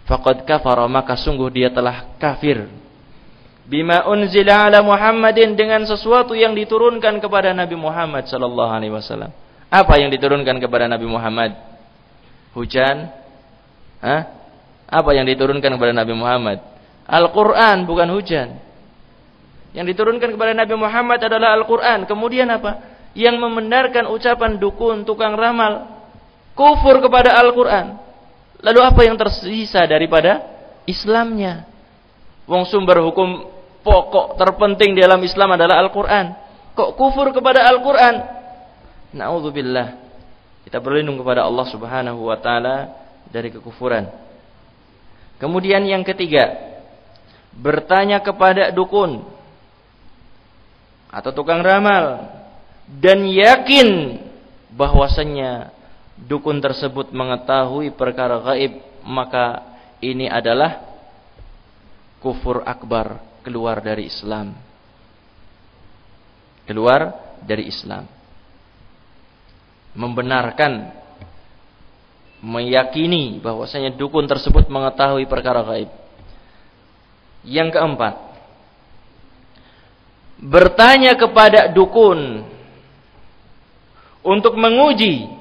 faqad 0.09 0.49
kafara 0.49 0.89
maka 0.89 1.15
sungguh 1.15 1.53
dia 1.53 1.69
telah 1.69 2.17
kafir 2.17 2.67
bima 3.69 4.09
unzila 4.09 4.67
ala 4.67 4.81
Muhammadin 4.81 5.53
dengan 5.53 5.85
sesuatu 5.85 6.33
yang 6.33 6.57
diturunkan 6.57 7.21
kepada 7.21 7.53
Nabi 7.53 7.77
Muhammad 7.77 8.25
sallallahu 8.25 8.73
alaihi 8.73 8.97
wasallam. 8.97 9.31
Apa 9.69 10.01
yang 10.01 10.09
diturunkan 10.09 10.57
kepada 10.57 10.89
Nabi 10.89 11.05
Muhammad? 11.05 11.53
Hujan? 12.57 13.13
Hah? 14.01 14.23
Apa 14.89 15.13
yang 15.13 15.29
diturunkan 15.29 15.69
kepada 15.77 15.93
Nabi 15.93 16.17
Muhammad? 16.17 16.65
Al-Qur'an 17.05 17.85
bukan 17.85 18.09
hujan. 18.17 18.57
Yang 19.77 19.93
diturunkan 19.93 20.33
kepada 20.33 20.57
Nabi 20.57 20.73
Muhammad 20.73 21.21
adalah 21.21 21.53
Al-Qur'an. 21.61 22.09
Kemudian 22.09 22.49
apa? 22.49 22.97
Yang 23.13 23.37
membenarkan 23.37 24.09
ucapan 24.09 24.57
dukun, 24.57 25.05
tukang 25.05 25.37
ramal, 25.37 26.01
kufur 26.57 27.05
kepada 27.05 27.37
Al-Qur'an. 27.37 28.08
Lalu 28.59 28.81
apa 28.83 29.01
yang 29.07 29.15
tersisa 29.15 29.87
daripada 29.87 30.43
Islamnya? 30.83 31.69
Wong 32.49 32.67
sumber 32.67 32.99
hukum 33.05 33.47
pokok 33.87 34.35
terpenting 34.41 34.97
di 34.97 35.01
dalam 35.05 35.23
Islam 35.23 35.55
adalah 35.55 35.79
Al-Quran. 35.79 36.35
Kok 36.75 36.91
kufur 36.99 37.31
kepada 37.31 37.67
Al-Quran? 37.71 38.15
Na'udzubillah. 39.15 39.99
Kita 40.67 40.83
berlindung 40.83 41.17
kepada 41.17 41.47
Allah 41.47 41.67
subhanahu 41.71 42.29
wa 42.29 42.37
ta'ala 42.37 42.77
dari 43.31 43.49
kekufuran. 43.49 44.11
Kemudian 45.39 45.87
yang 45.87 46.03
ketiga. 46.03 46.51
Bertanya 47.55 48.21
kepada 48.21 48.75
dukun. 48.75 49.23
Atau 51.09 51.33
tukang 51.33 51.65
ramal. 51.65 52.27
Dan 52.85 53.25
yakin 53.29 54.21
bahwasannya 54.75 55.78
dukun 56.27 56.59
tersebut 56.59 57.15
mengetahui 57.15 57.95
perkara 57.95 58.43
gaib 58.43 58.83
maka 59.07 59.63
ini 60.03 60.27
adalah 60.27 60.83
kufur 62.19 62.67
akbar 62.67 63.23
keluar 63.47 63.79
dari 63.79 64.11
Islam. 64.11 64.55
Keluar 66.67 67.15
dari 67.43 67.71
Islam. 67.71 68.05
Membenarkan 69.95 70.93
meyakini 72.39 73.43
bahwasanya 73.43 73.95
dukun 73.99 74.27
tersebut 74.27 74.71
mengetahui 74.71 75.27
perkara 75.27 75.63
gaib. 75.65 75.91
Yang 77.47 77.79
keempat 77.79 78.15
bertanya 80.39 81.19
kepada 81.19 81.67
dukun 81.75 82.47
untuk 84.23 84.55
menguji 84.55 85.38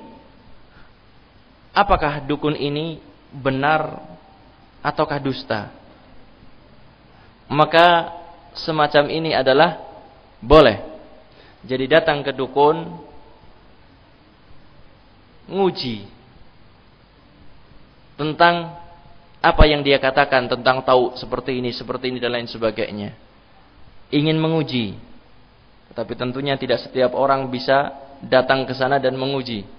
apakah 1.78 2.26
dukun 2.26 2.58
ini 2.58 2.98
benar 3.30 4.02
ataukah 4.82 5.22
dusta? 5.22 5.70
Maka 7.46 8.18
semacam 8.58 9.14
ini 9.14 9.38
adalah 9.38 9.78
boleh. 10.42 10.82
Jadi 11.62 11.86
datang 11.86 12.26
ke 12.26 12.34
dukun 12.34 13.06
nguji 15.48 16.04
tentang 18.20 18.76
apa 19.40 19.64
yang 19.70 19.86
dia 19.86 20.02
katakan 20.02 20.50
tentang 20.50 20.82
tahu 20.82 21.16
seperti 21.16 21.62
ini, 21.62 21.70
seperti 21.72 22.10
ini 22.10 22.18
dan 22.18 22.34
lain 22.36 22.50
sebagainya. 22.50 23.14
Ingin 24.10 24.36
menguji. 24.36 24.98
Tapi 25.94 26.14
tentunya 26.20 26.60
tidak 26.60 26.84
setiap 26.84 27.16
orang 27.16 27.48
bisa 27.48 27.96
datang 28.20 28.68
ke 28.68 28.74
sana 28.76 29.00
dan 29.00 29.16
menguji. 29.16 29.77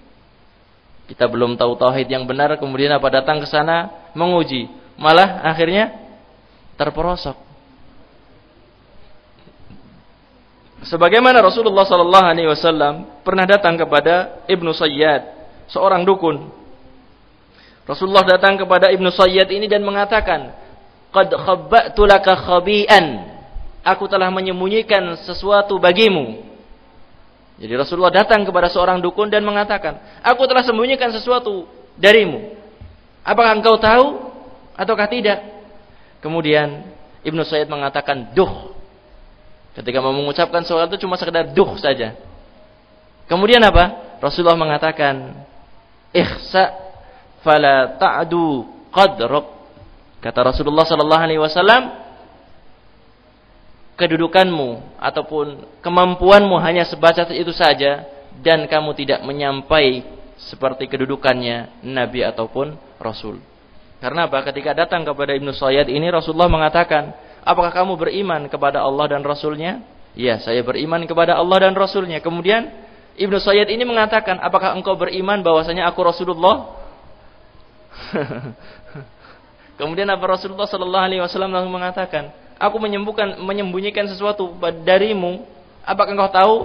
Kita 1.09 1.25
belum 1.25 1.57
tahu 1.57 1.73
tauhid 1.73 2.05
yang 2.05 2.29
benar, 2.29 2.53
kemudian 2.61 2.93
apa 2.93 3.09
datang 3.09 3.41
ke 3.41 3.49
sana 3.49 3.89
menguji, 4.13 4.69
malah 4.93 5.41
akhirnya 5.41 5.89
terperosok. 6.77 7.33
Sebagaimana 10.85 11.41
Rasulullah 11.41 11.81
sallallahu 11.83 12.27
alaihi 12.29 12.45
wasallam 12.45 13.09
pernah 13.25 13.49
datang 13.49 13.73
kepada 13.73 14.45
Ibnu 14.45 14.69
Sayyad, 14.69 15.25
seorang 15.65 16.05
dukun. 16.05 16.45
Rasulullah 17.89 18.21
datang 18.21 18.53
kepada 18.61 18.93
Ibnu 18.93 19.09
Sayyad 19.09 19.49
ini 19.49 19.65
dan 19.65 19.81
mengatakan, 19.81 20.53
"Qad 21.09 21.33
khabba'tu 21.33 22.05
laka 22.05 22.37
khabi'an." 22.37 23.33
Aku 23.81 24.05
telah 24.05 24.29
menyembunyikan 24.29 25.17
sesuatu 25.25 25.81
bagimu 25.81 26.48
jadi 27.59 27.75
Rasulullah 27.75 28.23
datang 28.23 28.47
kepada 28.47 28.71
seorang 28.71 29.03
dukun 29.03 29.27
dan 29.27 29.43
mengatakan, 29.43 29.99
"Aku 30.23 30.47
telah 30.47 30.63
sembunyikan 30.63 31.11
sesuatu 31.11 31.67
darimu. 31.99 32.55
Apakah 33.27 33.51
engkau 33.51 33.75
tahu 33.75 34.31
ataukah 34.79 35.11
tidak?" 35.11 35.43
Kemudian 36.23 36.87
Ibnu 37.19 37.43
Sayyid 37.43 37.67
mengatakan, 37.67 38.31
"Duh." 38.31 38.71
Ketika 39.75 39.99
mau 39.99 40.15
mengucapkan 40.15 40.63
sesuatu 40.63 40.95
cuma 40.95 41.19
sekedar 41.19 41.51
duh 41.51 41.75
saja. 41.79 42.15
Kemudian 43.27 43.61
apa? 43.61 44.17
Rasulullah 44.23 44.59
mengatakan, 44.59 45.43
"Ihsa 46.15 46.73
fala 47.43 47.99
ta'du 47.99 48.65
qadrak." 48.91 49.45
Kata 50.19 50.39
Rasulullah 50.51 50.83
sallallahu 50.83 51.23
alaihi 51.23 51.39
wasallam, 51.39 51.95
kedudukanmu 53.99 54.95
ataupun 54.95 55.67
kemampuanmu 55.83 56.55
hanya 56.63 56.87
sebatas 56.87 57.27
itu 57.35 57.51
saja 57.51 58.07
dan 58.39 58.63
kamu 58.71 58.95
tidak 58.95 59.19
menyampai 59.27 60.07
seperti 60.39 60.87
kedudukannya 60.87 61.83
nabi 61.83 62.23
ataupun 62.23 62.79
rasul. 62.95 63.43
Karena 63.99 64.31
apa? 64.31 64.39
Ketika 64.47 64.71
datang 64.71 65.03
kepada 65.03 65.35
Ibnu 65.35 65.51
Sayyid 65.51 65.91
ini 65.91 66.07
Rasulullah 66.07 66.47
mengatakan, 66.47 67.11
"Apakah 67.43 67.75
kamu 67.75 67.99
beriman 67.99 68.47
kepada 68.47 68.79
Allah 68.79 69.11
dan 69.11 69.27
Rasulnya?" 69.27 69.83
"Ya, 70.15 70.39
saya 70.39 70.63
beriman 70.63 71.03
kepada 71.03 71.35
Allah 71.35 71.67
dan 71.67 71.75
Rasulnya." 71.75 72.23
Kemudian 72.23 72.71
Ibnu 73.19 73.35
Sayyid 73.35 73.67
ini 73.67 73.83
mengatakan, 73.83 74.39
"Apakah 74.39 74.71
engkau 74.71 74.95
beriman 74.95 75.43
bahwasanya 75.43 75.91
aku 75.91 75.99
Rasulullah?" 76.07 76.79
Kemudian 79.79 80.07
apa 80.07 80.23
Rasulullah 80.23 80.67
sallallahu 80.67 81.03
alaihi 81.03 81.19
wasallam 81.19 81.51
langsung 81.51 81.75
mengatakan, 81.75 82.31
aku 82.59 82.77
menyembuhkan 82.77 83.39
menyembunyikan 83.39 84.05
sesuatu 84.11 84.51
darimu, 84.83 85.47
apakah 85.87 86.11
engkau 86.11 86.29
tahu? 86.29 86.55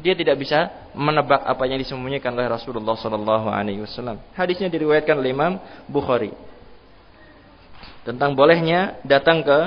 Dia 0.00 0.16
tidak 0.16 0.40
bisa 0.40 0.72
menebak 0.96 1.44
apa 1.44 1.68
yang 1.68 1.76
disembunyikan 1.76 2.32
oleh 2.32 2.48
Rasulullah 2.48 2.96
sallallahu 2.96 3.52
alaihi 3.52 3.84
wasallam. 3.84 4.16
Hadisnya 4.32 4.72
diriwayatkan 4.72 5.16
oleh 5.16 5.32
Imam 5.32 5.60
Bukhari. 5.88 6.32
Tentang 8.00 8.32
bolehnya 8.32 8.96
datang 9.04 9.44
ke 9.44 9.60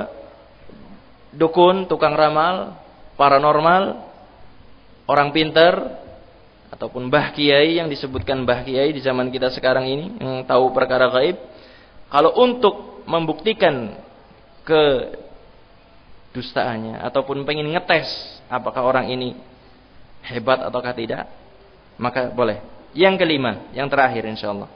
dukun, 1.37 1.85
tukang 1.85 2.17
ramal, 2.17 2.81
paranormal, 3.13 4.09
orang 5.05 5.29
pintar 5.29 6.01
ataupun 6.73 7.13
bah 7.13 7.29
kiai 7.37 7.77
yang 7.77 7.85
disebutkan 7.85 8.41
bah 8.41 8.65
kiai 8.65 8.89
di 8.89 9.01
zaman 9.05 9.29
kita 9.29 9.53
sekarang 9.53 9.85
ini 9.85 10.17
yang 10.17 10.41
tahu 10.49 10.73
perkara 10.73 11.13
gaib. 11.13 11.37
Kalau 12.09 12.33
untuk 12.41 13.05
membuktikan 13.05 14.01
ke 14.65 14.81
dustaannya 16.33 16.99
ataupun 16.99 17.45
pengen 17.45 17.69
ngetes 17.71 18.41
apakah 18.49 18.81
orang 18.81 19.07
ini 19.13 19.37
hebat 20.25 20.63
ataukah 20.65 20.95
tidak, 20.95 21.27
maka 21.99 22.31
boleh. 22.31 22.63
Yang 22.93 23.25
kelima, 23.25 23.73
yang 23.73 23.89
terakhir 23.89 24.23
insyaallah. 24.29 24.69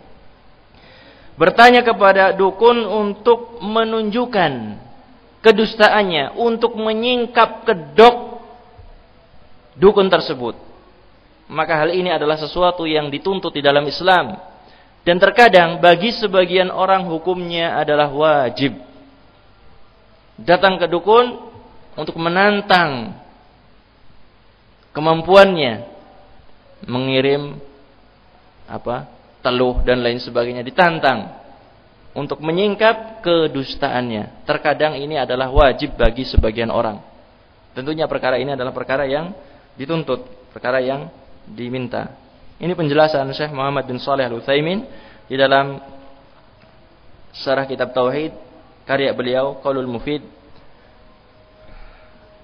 bertanya 1.37 1.85
kepada 1.85 2.33
dukun 2.33 2.81
untuk 2.81 3.61
menunjukkan 3.61 4.81
kedustaannya, 5.45 6.33
untuk 6.33 6.73
menyingkap 6.73 7.61
kedok 7.61 8.41
dukun 9.77 10.09
tersebut. 10.09 10.57
Maka 11.47 11.85
hal 11.85 11.93
ini 11.93 12.09
adalah 12.11 12.35
sesuatu 12.35 12.83
yang 12.89 13.07
dituntut 13.07 13.53
di 13.53 13.61
dalam 13.61 13.85
Islam. 13.85 14.35
Dan 15.05 15.23
terkadang 15.23 15.79
bagi 15.79 16.11
sebagian 16.11 16.67
orang 16.67 17.07
hukumnya 17.07 17.79
adalah 17.79 18.11
wajib. 18.11 18.75
Datang 20.37 20.77
ke 20.77 20.85
dukun 20.85 21.49
untuk 21.97 22.17
menantang 22.21 23.17
kemampuannya 24.93 25.85
mengirim 26.85 27.57
apa 28.69 29.09
teluh 29.41 29.81
dan 29.81 30.05
lain 30.05 30.21
sebagainya 30.21 30.61
ditantang 30.61 31.33
untuk 32.17 32.41
menyingkap 32.41 33.21
kedustaannya. 33.21 34.45
Terkadang 34.45 34.97
ini 34.97 35.17
adalah 35.17 35.49
wajib 35.53 35.97
bagi 35.97 36.25
sebagian 36.25 36.73
orang. 36.73 37.01
Tentunya 37.77 38.09
perkara 38.09 38.41
ini 38.41 38.57
adalah 38.57 38.73
perkara 38.73 39.05
yang 39.05 39.33
dituntut, 39.77 40.49
perkara 40.49 40.81
yang 40.81 41.13
diminta. 41.45 42.17
Ini 42.57 42.73
penjelasan 42.73 43.29
Syekh 43.37 43.53
Muhammad 43.53 43.85
bin 43.85 44.01
Saleh 44.01 44.25
Al-Utsaimin 44.25 44.81
di 45.29 45.37
dalam 45.37 45.77
syarah 47.37 47.69
kitab 47.69 47.93
Tauhid 47.93 48.33
karya 48.87 49.11
beliau 49.11 49.59
Qaulul 49.59 49.85
Mufid. 49.85 50.23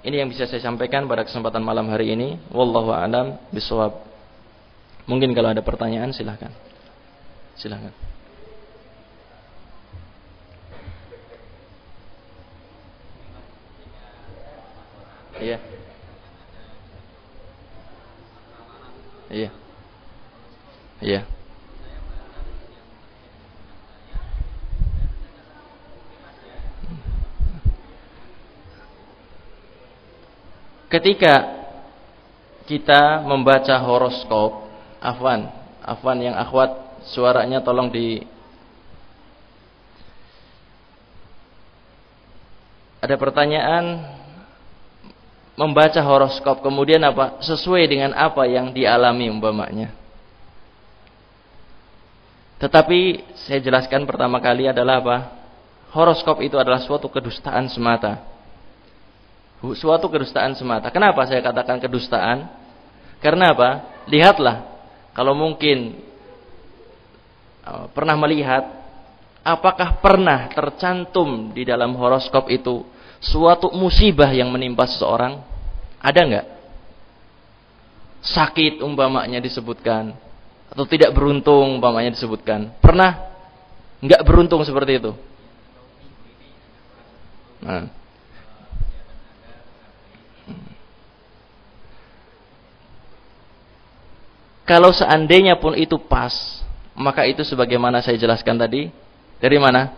Ini 0.03 0.19
yang 0.19 0.27
bisa 0.27 0.43
saya 0.43 0.59
sampaikan 0.59 1.07
pada 1.07 1.23
kesempatan 1.23 1.63
malam 1.63 1.87
hari 1.87 2.11
ini. 2.11 2.35
Wallahu 2.51 2.91
a'lam 2.91 3.39
bishawab. 3.55 4.03
Mungkin 5.07 5.31
kalau 5.31 5.55
ada 5.55 5.63
pertanyaan 5.63 6.11
silahkan. 6.11 6.51
Silahkan. 7.55 7.95
Iya. 15.39 15.57
Iya. 19.31 19.49
Iya. 20.99 21.21
Ketika 30.93 31.65
kita 32.69 33.25
membaca 33.25 33.73
horoskop, 33.81 34.69
afwan, 35.01 35.49
afwan 35.81 36.21
yang 36.21 36.37
akhwat 36.37 37.01
suaranya 37.09 37.65
tolong 37.65 37.89
di 37.89 38.21
Ada 43.03 43.19
pertanyaan 43.19 43.99
membaca 45.59 45.99
horoskop 45.99 46.63
kemudian 46.63 47.03
apa 47.03 47.35
sesuai 47.43 47.83
dengan 47.83 48.15
apa 48.15 48.47
yang 48.47 48.71
dialami 48.71 49.27
umpamanya. 49.27 49.91
Tetapi 52.63 53.27
saya 53.43 53.59
jelaskan 53.59 54.07
pertama 54.07 54.39
kali 54.39 54.71
adalah 54.71 55.03
apa? 55.03 55.17
Horoskop 55.91 56.39
itu 56.39 56.55
adalah 56.55 56.79
suatu 56.79 57.11
kedustaan 57.11 57.67
semata. 57.67 58.32
Suatu 59.63 60.11
kedustaan 60.11 60.59
semata. 60.59 60.91
Kenapa 60.91 61.23
saya 61.23 61.39
katakan 61.39 61.79
kedustaan? 61.79 62.51
Karena 63.23 63.55
apa? 63.55 63.69
Lihatlah 64.11 64.67
kalau 65.15 65.31
mungkin 65.31 65.95
uh, 67.63 67.87
pernah 67.95 68.19
melihat 68.19 68.67
apakah 69.39 70.03
pernah 70.03 70.51
tercantum 70.51 71.55
di 71.55 71.63
dalam 71.63 71.95
horoskop 71.95 72.51
itu 72.51 72.83
suatu 73.23 73.71
musibah 73.71 74.27
yang 74.35 74.51
menimpa 74.51 74.83
seseorang? 74.83 75.39
Ada 76.03 76.19
nggak? 76.27 76.47
Sakit 78.19 78.83
umpamanya 78.83 79.39
disebutkan 79.39 80.11
atau 80.67 80.83
tidak 80.83 81.15
beruntung 81.15 81.79
umpamanya 81.79 82.11
disebutkan. 82.11 82.75
Pernah 82.83 83.31
nggak 84.03 84.27
beruntung 84.27 84.59
seperti 84.67 84.99
itu? 84.99 85.15
Nah. 87.63 88.02
Kalau 94.63 94.95
seandainya 94.95 95.59
pun 95.59 95.75
itu 95.75 95.99
pas, 95.99 96.63
maka 96.95 97.27
itu 97.27 97.43
sebagaimana 97.43 97.99
saya 97.99 98.15
jelaskan 98.15 98.55
tadi, 98.55 98.87
dari 99.43 99.59
mana? 99.59 99.91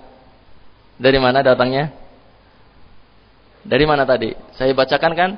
Dari 0.98 1.20
mana 1.22 1.46
datangnya? 1.46 1.94
Dari 3.66 3.86
mana 3.86 4.06
tadi? 4.06 4.34
Saya 4.58 4.74
bacakan 4.74 5.14
kan 5.14 5.30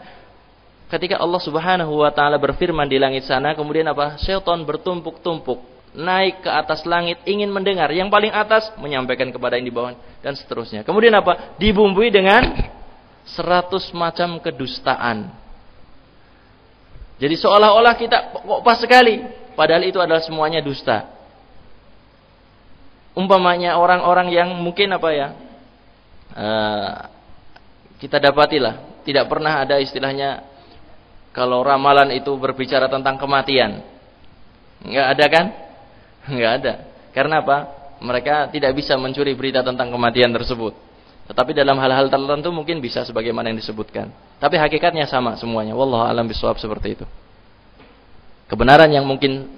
ketika 0.88 1.19
Allah 1.19 1.41
Subhanahu 1.43 2.03
wa 2.03 2.11
taala 2.11 2.39
berfirman 2.39 2.88
di 2.88 2.99
langit 2.99 3.28
sana, 3.28 3.55
kemudian 3.55 3.88
apa? 3.91 4.15
Syaitan 4.19 4.63
bertumpuk-tumpuk 4.63 5.59
naik 5.97 6.45
ke 6.45 6.49
atas 6.51 6.84
langit 6.86 7.19
ingin 7.25 7.49
mendengar. 7.49 7.89
Yang 7.91 8.11
paling 8.11 8.32
atas 8.32 8.71
menyampaikan 8.80 9.32
kepada 9.32 9.57
yang 9.57 9.67
di 9.67 9.73
bawah 9.73 9.95
dan 10.23 10.36
seterusnya. 10.36 10.84
Kemudian 10.84 11.15
apa? 11.15 11.57
Dibumbui 11.59 12.11
dengan 12.13 12.47
seratus 13.28 13.91
macam 13.91 14.39
kedustaan. 14.39 15.32
Jadi 17.18 17.36
seolah-olah 17.38 17.93
kita 17.97 18.18
kok 18.34 18.61
pas 18.61 18.78
sekali, 18.78 19.26
padahal 19.57 19.84
itu 19.86 19.97
adalah 19.97 20.22
semuanya 20.22 20.61
dusta. 20.61 21.09
Umpamanya 23.18 23.82
orang-orang 23.82 24.30
yang 24.30 24.53
mungkin 24.61 24.93
apa 24.93 25.09
ya? 25.09 25.28
Uh, 26.38 26.93
kita 27.97 28.22
dapatilah 28.22 29.01
tidak 29.01 29.26
pernah 29.26 29.65
ada 29.65 29.82
istilahnya 29.82 30.45
kalau 31.34 31.65
ramalan 31.65 32.13
itu 32.13 32.30
berbicara 32.38 32.86
tentang 32.86 33.18
kematian. 33.18 33.82
Enggak 34.86 35.07
ada 35.18 35.26
kan? 35.30 35.45
Enggak 36.30 36.51
ada. 36.61 36.74
Karena 37.15 37.41
apa? 37.41 37.57
Mereka 37.97 38.53
tidak 38.53 38.78
bisa 38.78 38.93
mencuri 38.93 39.34
berita 39.34 39.65
tentang 39.65 39.89
kematian 39.89 40.30
tersebut. 40.30 40.86
Tetapi 41.28 41.51
dalam 41.51 41.75
hal-hal 41.78 42.07
tertentu 42.07 42.49
mungkin 42.55 42.80
bisa 42.80 43.03
sebagaimana 43.03 43.51
yang 43.51 43.59
disebutkan. 43.59 44.09
Tapi 44.39 44.55
hakikatnya 44.55 45.03
sama 45.05 45.36
semuanya. 45.36 45.75
Wallahu 45.75 46.07
alam 46.07 46.23
bisawab 46.23 46.55
seperti 46.55 46.95
itu. 46.95 47.05
Kebenaran 48.47 48.88
yang 48.88 49.03
mungkin 49.03 49.51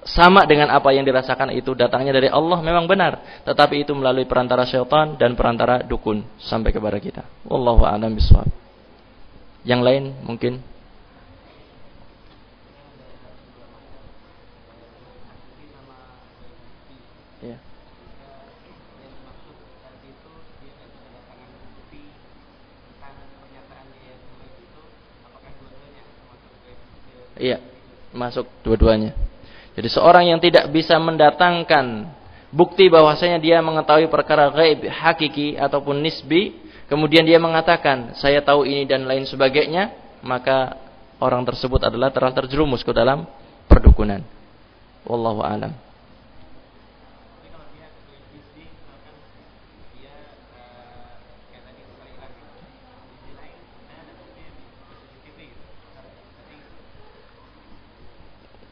sama 0.00 0.48
dengan 0.48 0.72
apa 0.72 0.96
yang 0.96 1.04
dirasakan 1.04 1.52
itu 1.52 1.76
datangnya 1.76 2.16
dari 2.16 2.32
Allah 2.32 2.56
memang 2.64 2.88
benar, 2.88 3.44
tetapi 3.44 3.84
itu 3.84 3.92
melalui 3.92 4.24
perantara 4.24 4.64
syaitan 4.64 5.12
dan 5.20 5.36
perantara 5.36 5.84
dukun 5.84 6.24
sampai 6.40 6.72
kepada 6.72 6.96
kita. 6.96 7.22
Wallahu 7.44 7.84
a'lam 7.84 8.16
bishawab. 8.16 8.48
Yang 9.60 9.80
lain 9.84 10.04
mungkin 10.24 10.64
ya. 17.44 17.60
Iya, 27.40 27.58
masuk 28.12 28.44
dua-duanya. 28.60 29.16
Jadi 29.72 29.88
seorang 29.88 30.28
yang 30.28 30.40
tidak 30.44 30.68
bisa 30.68 31.00
mendatangkan 31.00 32.12
bukti 32.52 32.92
bahwasanya 32.92 33.40
dia 33.40 33.64
mengetahui 33.64 34.12
perkara 34.12 34.52
gaib 34.52 34.84
hakiki 34.84 35.56
ataupun 35.56 36.04
nisbi, 36.04 36.52
kemudian 36.92 37.24
dia 37.24 37.40
mengatakan 37.40 38.12
saya 38.20 38.44
tahu 38.44 38.68
ini 38.68 38.84
dan 38.84 39.08
lain 39.08 39.24
sebagainya, 39.24 39.94
maka 40.20 40.76
orang 41.16 41.48
tersebut 41.48 41.80
adalah 41.80 42.12
telah 42.12 42.36
terjerumus 42.36 42.84
ke 42.84 42.92
dalam 42.92 43.24
perdukunan. 43.70 44.20
Wallahu 45.08 45.40
alam. 45.40 45.72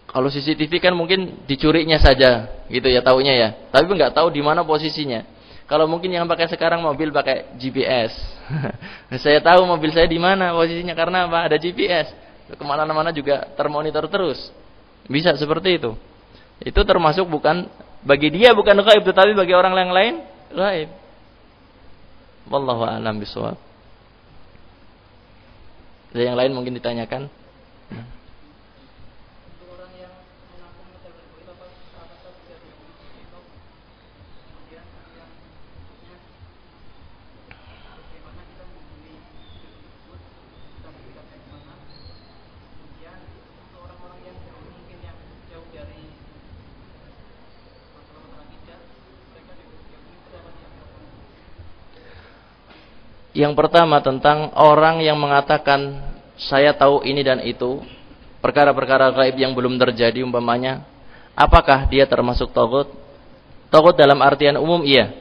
Kalau 0.08 0.32
CCTV 0.32 0.80
kan 0.80 0.96
mungkin 0.96 1.44
dicurinya 1.44 2.00
saja, 2.00 2.64
gitu 2.72 2.88
ya 2.88 3.04
taunya 3.04 3.34
ya. 3.36 3.48
Tapi 3.68 3.92
nggak 3.92 4.16
tahu 4.16 4.32
di 4.32 4.40
mana 4.40 4.64
posisinya. 4.64 5.20
Kalau 5.68 5.84
mungkin 5.84 6.08
yang 6.08 6.24
pakai 6.24 6.48
sekarang 6.48 6.80
mobil 6.80 7.12
pakai 7.12 7.52
GPS. 7.60 8.16
saya 9.24 9.36
tahu 9.44 9.68
mobil 9.68 9.92
saya 9.92 10.08
di 10.08 10.16
mana 10.16 10.56
posisinya 10.56 10.96
karena 10.96 11.28
apa? 11.28 11.52
Ada 11.52 11.60
GPS. 11.60 12.08
Ke 12.48 12.64
mana-mana 12.64 13.12
juga 13.12 13.52
termonitor 13.52 14.08
terus. 14.08 14.48
Bisa 15.04 15.36
seperti 15.36 15.76
itu. 15.76 15.92
Itu 16.64 16.80
termasuk 16.88 17.28
bukan 17.28 17.68
bagi 18.00 18.32
dia 18.32 18.56
bukan 18.56 18.80
gaib, 18.80 19.04
tetapi 19.04 19.36
bagi 19.36 19.52
orang 19.52 19.76
yang 19.76 19.92
lain 19.92 20.14
gaib. 20.56 20.88
Wallahu 22.48 22.88
a'lam 22.88 23.20
bishawab. 23.20 23.60
Yang 26.16 26.36
lain 26.40 26.52
mungkin 26.56 26.72
ditanyakan? 26.80 27.28
Yang 53.38 53.54
pertama 53.54 54.02
tentang 54.02 54.50
orang 54.58 54.98
yang 54.98 55.14
mengatakan 55.14 56.02
saya 56.34 56.74
tahu 56.74 57.06
ini 57.06 57.22
dan 57.22 57.38
itu, 57.46 57.78
perkara-perkara 58.42 59.14
gaib 59.14 59.38
yang 59.38 59.54
belum 59.54 59.78
terjadi 59.78 60.26
umpamanya, 60.26 60.82
apakah 61.38 61.86
dia 61.86 62.02
termasuk 62.10 62.50
togut? 62.50 62.90
Togut 63.70 63.94
dalam 63.94 64.18
artian 64.26 64.58
umum 64.58 64.82
iya. 64.82 65.14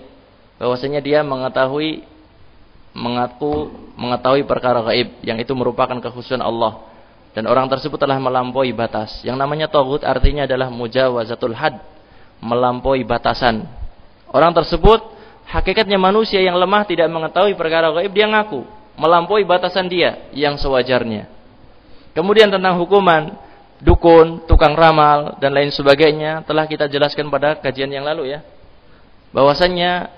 Bahwasanya 0.57 0.97
dia 0.97 1.21
mengetahui 1.21 2.01
mengaku 2.97 3.69
mengetahui 3.93 4.49
perkara 4.49 4.81
gaib 4.81 5.21
yang 5.21 5.37
itu 5.37 5.53
merupakan 5.53 6.01
kekhususan 6.01 6.41
Allah 6.41 6.81
dan 7.37 7.45
orang 7.45 7.69
tersebut 7.69 8.01
telah 8.01 8.17
melampaui 8.17 8.73
batas. 8.73 9.21
Yang 9.21 9.37
namanya 9.37 9.69
togut 9.69 10.01
artinya 10.01 10.49
adalah 10.49 10.73
mujawazatul 10.73 11.53
had, 11.53 11.77
melampaui 12.41 13.05
batasan. 13.05 13.61
Orang 14.33 14.57
tersebut 14.57 15.05
hakikatnya 15.47 15.95
manusia 15.95 16.43
yang 16.43 16.59
lemah 16.59 16.83
tidak 16.83 17.07
mengetahui 17.07 17.55
perkara 17.55 17.91
gaib 17.95 18.11
dia 18.11 18.27
ngaku 18.27 18.67
melampaui 18.97 19.45
batasan 19.45 19.87
dia 19.87 20.27
yang 20.33 20.57
sewajarnya. 20.57 21.29
Kemudian 22.17 22.49
tentang 22.49 22.81
hukuman 22.81 23.37
dukun, 23.77 24.41
tukang 24.49 24.73
ramal 24.73 25.37
dan 25.37 25.53
lain 25.53 25.69
sebagainya 25.69 26.41
telah 26.49 26.65
kita 26.65 26.89
jelaskan 26.89 27.29
pada 27.29 27.61
kajian 27.61 27.93
yang 27.93 28.01
lalu 28.03 28.33
ya. 28.33 28.41
Bahwasannya 29.29 30.09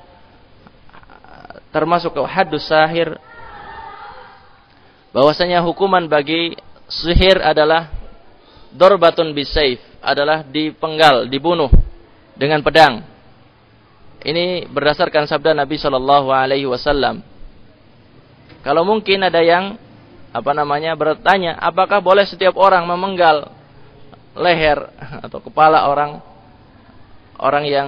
termasuk 1.69 2.15
hadus 2.25 2.65
sahir 2.65 3.19
bahwasanya 5.13 5.61
hukuman 5.61 6.07
bagi 6.09 6.57
sihir 6.89 7.43
adalah 7.43 7.91
dorbatun 8.73 9.36
bisaif 9.36 9.82
adalah 9.99 10.45
dipenggal, 10.47 11.27
dibunuh 11.27 11.69
dengan 12.39 12.63
pedang. 12.63 13.03
Ini 14.20 14.67
berdasarkan 14.67 15.26
sabda 15.32 15.55
Nabi 15.55 15.80
Shallallahu 15.80 16.28
Alaihi 16.28 16.67
Wasallam. 16.67 17.24
Kalau 18.59 18.84
mungkin 18.84 19.24
ada 19.24 19.39
yang 19.39 19.80
apa 20.36 20.51
namanya 20.51 20.93
bertanya, 20.99 21.55
apakah 21.55 22.03
boleh 22.03 22.28
setiap 22.28 22.59
orang 22.59 22.84
memenggal 22.84 23.47
leher 24.36 24.91
atau 25.24 25.39
kepala 25.39 25.88
orang 25.88 26.20
orang 27.39 27.63
yang 27.65 27.88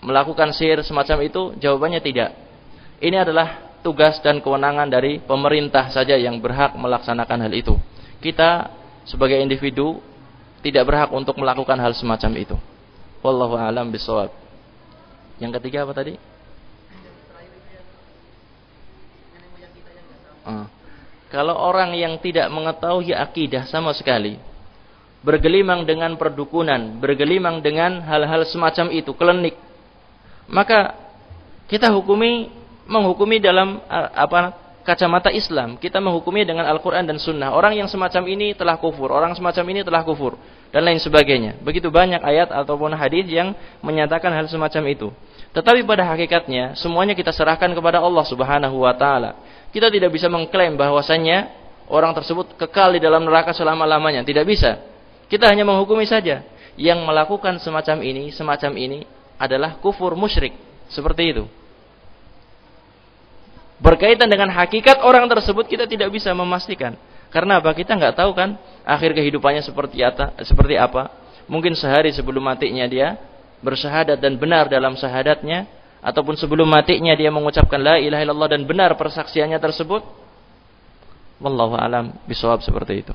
melakukan 0.00 0.56
sihir 0.56 0.80
semacam 0.80 1.28
itu? 1.28 1.52
Jawabannya 1.60 2.00
tidak. 2.00 2.32
Ini 3.04 3.20
adalah 3.20 3.76
tugas 3.84 4.20
dan 4.24 4.40
kewenangan 4.40 4.88
dari 4.88 5.20
pemerintah 5.20 5.92
saja 5.92 6.16
yang 6.16 6.40
berhak 6.40 6.72
melaksanakan 6.76 7.44
hal 7.44 7.52
itu. 7.52 7.76
Kita 8.24 8.72
sebagai 9.04 9.36
individu 9.36 10.00
tidak 10.64 10.88
berhak 10.88 11.12
untuk 11.12 11.36
melakukan 11.40 11.76
hal 11.76 11.92
semacam 11.92 12.32
itu. 12.36 12.56
Wallahu 13.20 13.56
a'lam 13.56 13.92
bishawab. 13.92 14.32
Yang 15.40 15.52
ketiga 15.58 15.88
apa 15.88 15.92
tadi? 15.96 16.14
Uh. 20.44 20.66
Kalau 21.30 21.54
orang 21.54 21.94
yang 21.94 22.18
tidak 22.18 22.50
mengetahui 22.50 23.14
akidah 23.14 23.64
sama 23.70 23.94
sekali, 23.94 24.34
bergelimang 25.22 25.86
dengan 25.86 26.18
perdukunan, 26.18 26.98
bergelimang 26.98 27.62
dengan 27.62 28.02
hal-hal 28.02 28.42
semacam 28.50 28.90
itu, 28.90 29.14
klinik, 29.14 29.54
maka 30.50 30.98
kita 31.70 31.86
hukumi 31.94 32.50
menghukumi 32.90 33.38
dalam 33.38 33.78
apa 33.86 34.58
kacamata 34.82 35.28
Islam. 35.30 35.76
Kita 35.76 36.00
menghukumi 36.00 36.44
dengan 36.44 36.66
Al-Quran 36.68 37.06
dan 37.06 37.20
Sunnah. 37.20 37.52
Orang 37.52 37.76
yang 37.76 37.86
semacam 37.86 38.26
ini 38.26 38.56
telah 38.56 38.80
kufur. 38.80 39.12
Orang 39.12 39.36
semacam 39.36 39.64
ini 39.70 39.80
telah 39.84 40.02
kufur. 40.02 40.36
Dan 40.70 40.86
lain 40.86 40.98
sebagainya. 41.02 41.58
Begitu 41.60 41.90
banyak 41.90 42.22
ayat 42.22 42.54
ataupun 42.54 42.94
hadis 42.94 43.26
yang 43.28 43.52
menyatakan 43.82 44.30
hal 44.30 44.46
semacam 44.46 44.82
itu. 44.88 45.08
Tetapi 45.50 45.82
pada 45.82 46.06
hakikatnya, 46.06 46.78
semuanya 46.78 47.12
kita 47.18 47.34
serahkan 47.34 47.74
kepada 47.74 47.98
Allah 47.98 48.22
subhanahu 48.22 48.86
wa 48.86 48.94
ta'ala. 48.94 49.34
Kita 49.74 49.90
tidak 49.90 50.14
bisa 50.14 50.30
mengklaim 50.30 50.78
bahwasannya 50.78 51.50
orang 51.90 52.14
tersebut 52.14 52.54
kekal 52.54 52.94
di 52.94 53.02
dalam 53.02 53.26
neraka 53.26 53.50
selama-lamanya. 53.50 54.22
Tidak 54.22 54.46
bisa. 54.46 54.78
Kita 55.26 55.50
hanya 55.50 55.66
menghukumi 55.66 56.06
saja. 56.06 56.46
Yang 56.78 57.02
melakukan 57.02 57.58
semacam 57.58 57.98
ini, 58.06 58.30
semacam 58.30 58.72
ini 58.78 58.98
adalah 59.42 59.76
kufur 59.82 60.14
musyrik. 60.14 60.54
Seperti 60.86 61.34
itu 61.34 61.44
berkaitan 63.80 64.28
dengan 64.28 64.52
hakikat 64.52 65.00
orang 65.00 65.26
tersebut 65.26 65.66
kita 65.66 65.88
tidak 65.88 66.12
bisa 66.12 66.30
memastikan. 66.36 66.94
Karena 67.32 67.58
apa? 67.58 67.72
Kita 67.72 67.96
nggak 67.96 68.14
tahu 68.14 68.30
kan 68.36 68.60
akhir 68.84 69.16
kehidupannya 69.16 69.64
seperti 69.64 70.04
apa, 70.04 70.36
seperti 70.44 70.76
apa. 70.76 71.10
Mungkin 71.50 71.74
sehari 71.74 72.14
sebelum 72.14 72.44
matinya 72.44 72.86
dia 72.86 73.18
bersyahadat 73.64 74.20
dan 74.20 74.38
benar 74.38 74.70
dalam 74.70 74.94
syahadatnya 74.94 75.66
ataupun 76.00 76.36
sebelum 76.38 76.68
matinya 76.68 77.12
dia 77.12 77.28
mengucapkan 77.28 77.80
la 77.80 78.00
ilaha 78.00 78.22
illallah 78.24 78.50
dan 78.50 78.62
benar 78.68 78.94
persaksiannya 78.94 79.58
tersebut. 79.58 80.02
Wallahu 81.40 81.74
alam 81.76 82.12
bisawab 82.28 82.60
seperti 82.60 83.00
itu. 83.00 83.14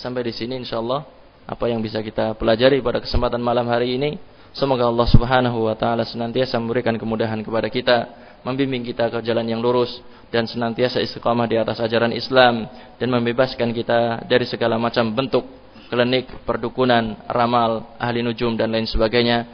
Sampai 0.00 0.24
di 0.24 0.32
sini 0.32 0.56
insyaallah 0.62 1.04
apa 1.44 1.64
yang 1.66 1.82
bisa 1.82 2.00
kita 2.00 2.38
pelajari 2.38 2.78
pada 2.80 3.02
kesempatan 3.02 3.42
malam 3.42 3.66
hari 3.68 3.98
ini 4.00 4.16
Semoga 4.50 4.90
Allah 4.90 5.06
Subhanahu 5.06 5.70
wa 5.70 5.74
taala 5.78 6.02
senantiasa 6.02 6.58
memberikan 6.58 6.98
kemudahan 6.98 7.38
kepada 7.38 7.70
kita, 7.70 7.96
membimbing 8.42 8.82
kita 8.82 9.06
ke 9.06 9.22
jalan 9.22 9.46
yang 9.46 9.62
lurus 9.62 10.02
dan 10.34 10.46
senantiasa 10.46 10.98
istiqamah 10.98 11.46
di 11.46 11.54
atas 11.54 11.78
ajaran 11.78 12.10
Islam 12.10 12.66
dan 12.98 13.08
membebaskan 13.14 13.70
kita 13.70 14.26
dari 14.26 14.46
segala 14.50 14.74
macam 14.74 15.14
bentuk 15.14 15.46
klinik, 15.90 16.46
perdukunan, 16.46 17.18
ramal, 17.30 17.94
ahli 17.98 18.26
nujum 18.26 18.58
dan 18.58 18.74
lain 18.74 18.90
sebagainya. 18.90 19.46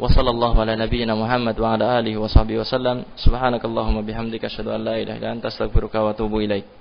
Wassallallahu 0.00 0.56
ala 0.64 0.72
nabiyyina 0.80 1.12
Muhammad 1.12 1.56
wa 1.60 1.76
ala 1.76 2.00
alihi 2.00 2.16
wa 2.16 2.24
sahbihi 2.24 2.64
wasallam. 2.64 3.04
Subhanakallahumma 3.20 4.00
bihamdika 4.00 4.48
asyhadu 4.48 4.72
an 4.72 4.80
la 4.88 4.96
ilaha 4.96 5.20
illa 5.20 5.28
anta 5.36 5.52
astaghfiruka 5.52 6.00
wa 6.00 6.16
atubu 6.16 6.40
ilaik. 6.40 6.80